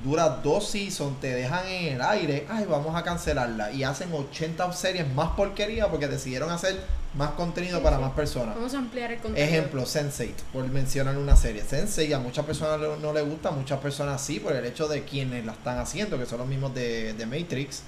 dura 0.04 0.28
dos 0.42 0.68
seasons, 0.68 1.20
te 1.20 1.32
dejan 1.34 1.66
en 1.66 1.94
el 1.94 2.02
aire, 2.02 2.46
ay, 2.50 2.64
vamos 2.68 2.94
a 2.96 3.02
cancelarla. 3.02 3.72
Y 3.72 3.84
hacen 3.84 4.12
80 4.12 4.72
series 4.72 5.12
más 5.14 5.30
porquería 5.30 5.88
porque 5.88 6.08
decidieron 6.08 6.50
hacer 6.50 6.80
más 7.14 7.30
contenido 7.32 7.76
Sí, 7.78 7.84
para 7.84 7.96
sí. 7.96 8.02
más 8.02 8.12
personas. 8.12 8.54
Vamos 8.54 8.72
a 8.74 8.78
ampliar 8.78 9.12
el 9.12 9.20
contenido. 9.20 9.46
Ejemplo, 9.46 9.82
Sense8, 9.84 10.32
por 10.52 10.66
mencionar 10.68 11.16
una 11.18 11.36
serie. 11.36 11.62
Sense8 11.62 12.14
a 12.14 12.18
muchas 12.18 12.44
personas 12.46 12.80
no, 13.00 13.12
le 13.12 13.20
gusta, 13.22 13.50
a 13.50 13.52
muchas 13.52 13.80
personas 13.80 14.20
sí, 14.20 14.40
por 14.40 14.54
el 14.54 14.64
hecho 14.64 14.88
de 14.88 15.04
quienes 15.04 15.44
la 15.44 15.52
están 15.52 15.78
haciendo, 15.78 16.18
que 16.18 16.24
son 16.26 16.38
los 16.38 16.46
mismos 16.48 16.74
de, 16.74 17.12
de 17.12 17.26
Matrix, 17.26 17.82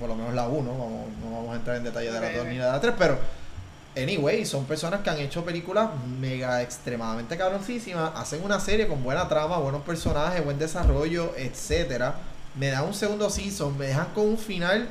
por 0.00 0.08
lo 0.08 0.16
menos 0.16 0.34
la 0.34 0.48
1, 0.48 0.70
vamos, 0.70 1.06
no 1.22 1.30
vamos 1.36 1.52
a 1.52 1.56
entrar 1.56 1.76
en 1.76 1.84
detalle 1.84 2.10
de 2.10 2.20
la 2.20 2.26
Ok, 2.26 2.32
2 2.34 2.42
ok. 2.42 2.48
ni 2.48 2.56
de 2.56 2.64
la 2.64 2.80
3, 2.80 2.94
pero 2.98 3.18
anyway, 3.96 4.44
son 4.46 4.64
personas 4.64 5.00
que 5.00 5.10
han 5.10 5.18
hecho 5.18 5.44
películas 5.44 5.90
mega 6.20 6.62
extremadamente 6.62 7.36
cabroncísimas, 7.36 8.12
hacen 8.16 8.42
una 8.44 8.58
serie 8.60 8.86
con 8.88 9.02
buena 9.02 9.28
trama, 9.28 9.58
buenos 9.58 9.82
personajes, 9.82 10.44
buen 10.44 10.58
desarrollo, 10.58 11.32
etcétera. 11.36 12.14
Me 12.54 12.68
dan 12.68 12.84
un 12.84 12.94
segundo 12.94 13.30
season, 13.30 13.76
me 13.78 13.86
dejan 13.86 14.06
con 14.14 14.26
un 14.28 14.38
final. 14.38 14.88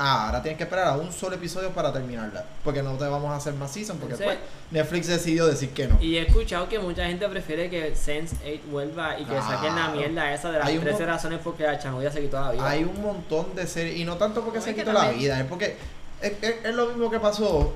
Ah, 0.00 0.26
ahora 0.26 0.40
tienes 0.42 0.58
que 0.58 0.62
esperar 0.62 0.86
a 0.86 0.96
un 0.96 1.12
solo 1.12 1.34
episodio 1.34 1.70
para 1.70 1.92
terminarla. 1.92 2.44
Porque 2.62 2.84
no 2.84 2.92
te 2.92 3.04
vamos 3.04 3.30
a 3.32 3.36
hacer 3.36 3.54
más 3.54 3.72
season. 3.72 3.98
Porque 3.98 4.14
pues, 4.14 4.38
Netflix 4.70 5.08
decidió 5.08 5.44
decir 5.46 5.70
que 5.70 5.88
no. 5.88 5.98
Y 6.00 6.16
he 6.16 6.22
escuchado 6.22 6.68
que 6.68 6.78
mucha 6.78 7.04
gente 7.06 7.28
prefiere 7.28 7.68
que 7.68 7.94
Sense8 7.94 8.60
vuelva 8.70 9.18
y 9.18 9.24
que 9.24 9.34
saquen 9.40 9.74
la 9.74 9.88
mierda 9.88 10.32
esa 10.32 10.52
de 10.52 10.58
las 10.60 10.68
Hay 10.68 10.76
un 10.78 10.84
13 10.84 11.00
mo- 11.00 11.06
razones 11.06 11.40
porque 11.42 11.64
la 11.64 11.80
chamulla 11.80 12.12
se 12.12 12.20
quitó 12.20 12.40
la 12.40 12.52
vida. 12.52 12.68
Hay 12.70 12.84
un 12.84 13.02
montón 13.02 13.56
de 13.56 13.66
series. 13.66 13.96
Y 13.96 14.04
no 14.04 14.16
tanto 14.16 14.42
porque 14.42 14.60
No, 14.60 14.64
se 14.64 14.74
quitó 14.76 14.92
la 14.92 15.10
vida. 15.10 15.40
Es 15.40 15.46
porque 15.46 15.76
es, 16.22 16.32
es- 16.42 16.64
es 16.64 16.74
lo 16.76 16.86
mismo 16.86 17.10
que 17.10 17.18
pasó. 17.18 17.72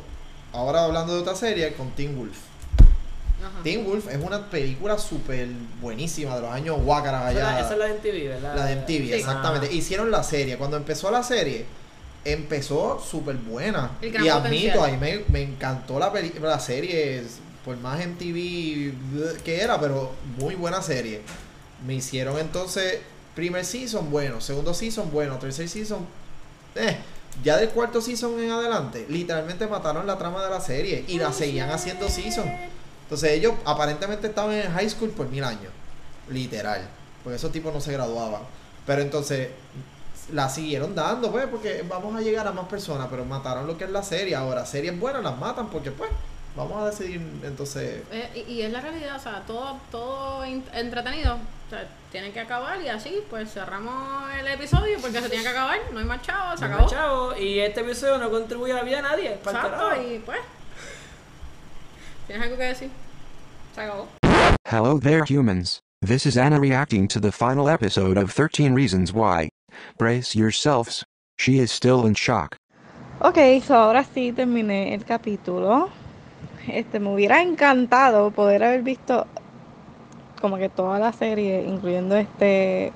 Ahora 0.52 0.84
hablando 0.84 1.14
de 1.14 1.20
otra 1.20 1.34
serie 1.34 1.72
con 1.74 1.90
Teen 1.92 2.16
Wolf. 2.16 2.36
Ajá. 3.40 3.62
Teen 3.64 3.84
Wolf 3.84 4.08
es 4.08 4.18
una 4.22 4.48
película 4.50 4.98
súper 4.98 5.48
buenísima 5.80 6.36
de 6.36 6.42
los 6.42 6.50
años 6.52 6.78
Guácaras 6.80 7.32
esa, 7.34 7.48
allá. 7.50 7.60
esa 7.60 7.72
es 7.72 7.78
la 7.78 7.84
de 7.86 7.94
MTV, 7.94 8.28
¿verdad? 8.28 8.56
La 8.56 8.64
de 8.66 8.76
MTV, 8.76 9.06
Sí. 9.06 9.12
exactamente. 9.14 9.68
Ah. 9.70 9.74
Hicieron 9.74 10.10
la 10.10 10.22
serie. 10.22 10.56
Cuando 10.56 10.76
empezó 10.76 11.10
la 11.10 11.22
serie, 11.22 11.64
empezó 12.24 13.00
súper 13.00 13.36
buena. 13.36 13.92
Y 14.00 14.06
potencial. 14.06 14.46
admito, 14.46 14.84
a 14.84 14.88
mí 14.88 14.96
me, 14.98 15.24
me 15.28 15.42
encantó 15.42 15.98
la, 15.98 16.12
peli- 16.12 16.34
la 16.40 16.60
serie, 16.60 17.24
por 17.64 17.76
más 17.78 17.98
MTV 18.06 19.42
que 19.42 19.60
era, 19.60 19.80
pero 19.80 20.12
muy 20.38 20.54
buena 20.54 20.80
serie. 20.82 21.22
Me 21.86 21.94
hicieron 21.94 22.38
entonces, 22.38 23.00
primer 23.34 23.64
season 23.64 24.10
bueno, 24.10 24.40
segundo 24.40 24.72
season 24.74 25.10
bueno, 25.10 25.36
tercer 25.38 25.68
season, 25.68 26.06
eh. 26.76 26.96
Ya 27.42 27.56
del 27.56 27.70
cuarto 27.70 28.00
season 28.00 28.38
en 28.38 28.50
adelante, 28.50 29.06
literalmente 29.08 29.66
mataron 29.66 30.06
la 30.06 30.18
trama 30.18 30.44
de 30.44 30.50
la 30.50 30.60
serie 30.60 31.04
y 31.08 31.18
la 31.18 31.32
seguían 31.32 31.70
haciendo 31.70 32.08
season. 32.08 32.50
Entonces 33.04 33.32
ellos 33.32 33.54
aparentemente 33.64 34.28
estaban 34.28 34.54
en 34.54 34.72
high 34.72 34.88
school 34.88 35.10
por 35.10 35.28
mil 35.28 35.42
años. 35.44 35.72
Literal. 36.28 36.88
Porque 37.22 37.36
esos 37.36 37.50
tipos 37.52 37.72
no 37.72 37.80
se 37.80 37.92
graduaban. 37.92 38.42
Pero 38.86 39.02
entonces 39.02 39.48
la 40.32 40.48
siguieron 40.48 40.94
dando, 40.94 41.30
pues, 41.30 41.46
porque 41.46 41.84
vamos 41.88 42.14
a 42.16 42.20
llegar 42.20 42.46
a 42.46 42.52
más 42.52 42.66
personas, 42.66 43.08
pero 43.10 43.24
mataron 43.24 43.66
lo 43.66 43.76
que 43.76 43.84
es 43.84 43.90
la 43.90 44.02
serie. 44.02 44.34
Ahora, 44.34 44.64
series 44.66 44.98
buenas 44.98 45.22
las 45.22 45.38
matan 45.38 45.68
porque, 45.68 45.90
pues, 45.90 46.10
vamos 46.56 46.82
a 46.82 46.86
decidir 46.90 47.20
entonces... 47.44 48.02
Eh, 48.12 48.44
y, 48.48 48.52
y 48.52 48.62
es 48.62 48.72
la 48.72 48.80
realidad, 48.80 49.16
o 49.16 49.20
sea, 49.20 49.40
todo, 49.46 49.78
todo 49.90 50.44
entretenido. 50.44 51.34
O 51.34 51.70
sea, 51.70 51.88
tiene 52.10 52.30
que 52.32 52.40
acabar 52.40 52.80
y 52.82 52.88
así, 52.88 53.20
pues 53.30 53.50
cerramos 53.52 54.30
el 54.38 54.46
episodio 54.48 54.98
porque 55.00 55.20
se 55.20 55.28
tiene 55.30 55.42
que 55.44 55.50
acabar, 55.50 55.78
no 55.92 55.98
hay 56.00 56.04
más 56.04 56.20
chavos, 56.22 56.60
se 56.60 56.68
No, 56.68 56.74
acabó. 56.74 56.90
chavo, 56.90 57.36
y 57.36 57.60
este 57.60 57.80
episodio 57.80 58.18
no 58.18 58.30
contribuye 58.30 58.72
a 58.72 58.76
la 58.76 58.82
vida 58.82 58.96
de 58.96 59.02
nadie. 59.02 59.32
Exacto, 59.32 60.02
y 60.02 60.18
pues. 60.18 60.38
¿Tienes 62.26 62.44
algo 62.44 62.56
que 62.58 62.64
decir? 62.64 62.90
Se 63.74 63.80
acabó. 63.80 64.08
Hello 64.70 64.98
there, 64.98 65.22
humans. 65.26 65.80
This 66.02 66.26
is 66.26 66.36
Anna 66.36 66.58
reacting 66.58 67.06
to 67.08 67.20
the 67.20 67.32
final 67.32 67.68
episode 67.68 68.16
of 68.18 68.30
13 68.32 68.74
Reasons 68.74 69.12
Why. 69.12 69.48
Brace 69.98 70.34
yourselves. 70.34 71.04
She 71.38 71.58
is 71.58 71.70
still 71.72 72.04
in 72.06 72.14
shock. 72.14 72.56
Ok, 73.20 73.38
so 73.64 73.74
ahora 73.76 74.04
sí 74.04 74.32
terminé 74.32 74.94
el 74.94 75.04
capítulo. 75.04 75.90
Este, 76.68 77.00
me 77.00 77.12
hubiera 77.12 77.42
encantado 77.42 78.30
poder 78.30 78.62
haber 78.62 78.82
visto 78.82 79.26
como 80.40 80.56
que 80.58 80.68
toda 80.68 80.98
la 80.98 81.12
serie, 81.12 81.64
incluyendo 81.66 82.16
este 82.16 82.92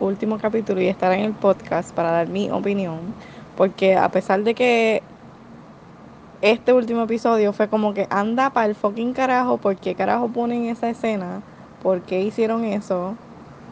último 0.00 0.38
capítulo 0.38 0.80
y 0.80 0.86
estar 0.86 1.12
en 1.12 1.20
el 1.20 1.32
podcast 1.32 1.94
para 1.94 2.10
dar 2.10 2.28
mi 2.28 2.50
opinión. 2.50 2.98
Porque 3.56 3.96
a 3.96 4.08
pesar 4.08 4.42
de 4.42 4.54
que 4.54 5.02
este 6.42 6.72
último 6.72 7.02
episodio 7.02 7.52
fue 7.52 7.68
como 7.68 7.92
que 7.92 8.06
anda 8.10 8.50
para 8.50 8.66
el 8.66 8.74
fucking 8.74 9.12
carajo, 9.12 9.58
¿por 9.58 9.76
qué 9.76 9.94
carajo 9.94 10.28
ponen 10.28 10.64
esa 10.66 10.88
escena? 10.88 11.42
¿Por 11.82 12.00
qué 12.02 12.22
hicieron 12.22 12.64
eso? 12.64 13.14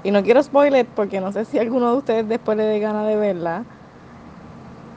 Y 0.05 0.11
no 0.11 0.23
quiero 0.23 0.43
spoiler 0.43 0.87
porque 0.87 1.21
no 1.21 1.33
sé 1.33 1.45
si 1.45 1.59
alguno 1.59 1.90
de 1.90 1.97
ustedes 1.99 2.28
después 2.28 2.57
le 2.57 2.64
dé 2.64 2.78
gana 2.78 3.07
de 3.07 3.17
verla. 3.17 3.64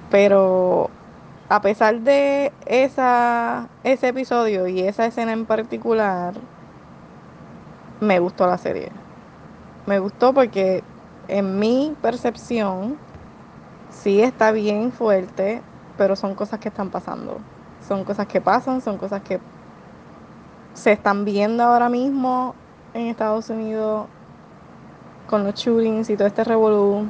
Pero 0.09 0.89
a 1.51 1.59
pesar 1.59 1.99
de 1.99 2.53
esa, 2.65 3.67
ese 3.83 4.07
episodio 4.07 4.67
y 4.67 4.79
esa 4.79 5.05
escena 5.05 5.33
en 5.33 5.45
particular, 5.45 6.33
me 7.99 8.19
gustó 8.19 8.47
la 8.47 8.57
serie. 8.57 8.89
Me 9.85 9.99
gustó 9.99 10.33
porque 10.33 10.81
en 11.27 11.59
mi 11.59 11.93
percepción 12.01 12.95
sí 13.89 14.21
está 14.21 14.53
bien 14.53 14.93
fuerte, 14.93 15.61
pero 15.97 16.15
son 16.15 16.35
cosas 16.35 16.61
que 16.61 16.69
están 16.69 16.89
pasando. 16.89 17.39
Son 17.85 18.05
cosas 18.05 18.27
que 18.27 18.39
pasan, 18.39 18.79
son 18.79 18.97
cosas 18.97 19.21
que 19.21 19.41
se 20.73 20.93
están 20.93 21.25
viendo 21.25 21.63
ahora 21.63 21.89
mismo 21.89 22.55
en 22.93 23.07
Estados 23.07 23.49
Unidos 23.49 24.07
con 25.29 25.43
los 25.43 25.55
shootings 25.55 26.09
y 26.11 26.15
todo 26.15 26.29
este 26.29 26.45
revolú. 26.45 27.07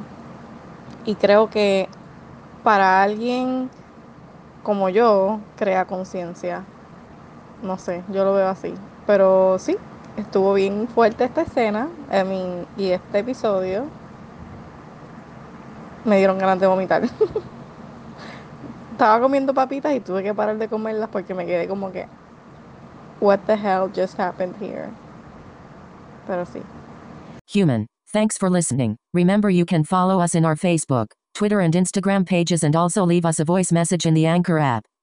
Y 1.04 1.14
creo 1.14 1.48
que 1.48 1.88
para 2.64 3.04
alguien 3.04 3.70
como 4.62 4.88
yo 4.88 5.40
crea 5.56 5.84
conciencia. 5.86 6.64
No 7.62 7.78
sé, 7.78 8.02
yo 8.08 8.24
lo 8.24 8.34
veo 8.34 8.48
así. 8.48 8.74
Pero 9.06 9.58
sí, 9.58 9.76
estuvo 10.16 10.54
bien 10.54 10.88
fuerte 10.88 11.24
esta 11.24 11.42
escena 11.42 11.88
I 12.10 12.24
mean, 12.24 12.66
y 12.76 12.90
este 12.90 13.18
episodio. 13.20 13.84
Me 16.04 16.18
dieron 16.18 16.38
ganas 16.38 16.58
de 16.58 16.66
vomitar. 16.66 17.02
Estaba 18.92 19.20
comiendo 19.20 19.54
papitas 19.54 19.94
y 19.94 20.00
tuve 20.00 20.22
que 20.22 20.34
parar 20.34 20.58
de 20.58 20.68
comerlas 20.68 21.08
porque 21.10 21.34
me 21.34 21.46
quedé 21.46 21.66
como 21.66 21.90
que, 21.92 22.06
what 23.20 23.38
the 23.46 23.54
hell 23.54 23.90
just 23.94 24.18
happened 24.18 24.54
here? 24.60 24.88
Pero 26.26 26.44
sí. 26.44 26.62
Human. 27.54 27.86
Thanks 28.12 28.36
for 28.36 28.50
listening. 28.50 28.98
Remember, 29.14 29.48
you 29.48 29.64
can 29.64 29.84
follow 29.84 30.20
us 30.20 30.34
in 30.34 30.44
our 30.44 30.54
Facebook, 30.54 31.12
Twitter, 31.34 31.60
and 31.60 31.74
Instagram 31.74 32.26
pages 32.26 32.62
and 32.62 32.76
also 32.76 33.04
leave 33.04 33.24
us 33.24 33.40
a 33.40 33.44
voice 33.44 33.72
message 33.72 34.06
in 34.06 34.14
the 34.14 34.26
Anchor 34.26 34.58
app. 34.58 34.86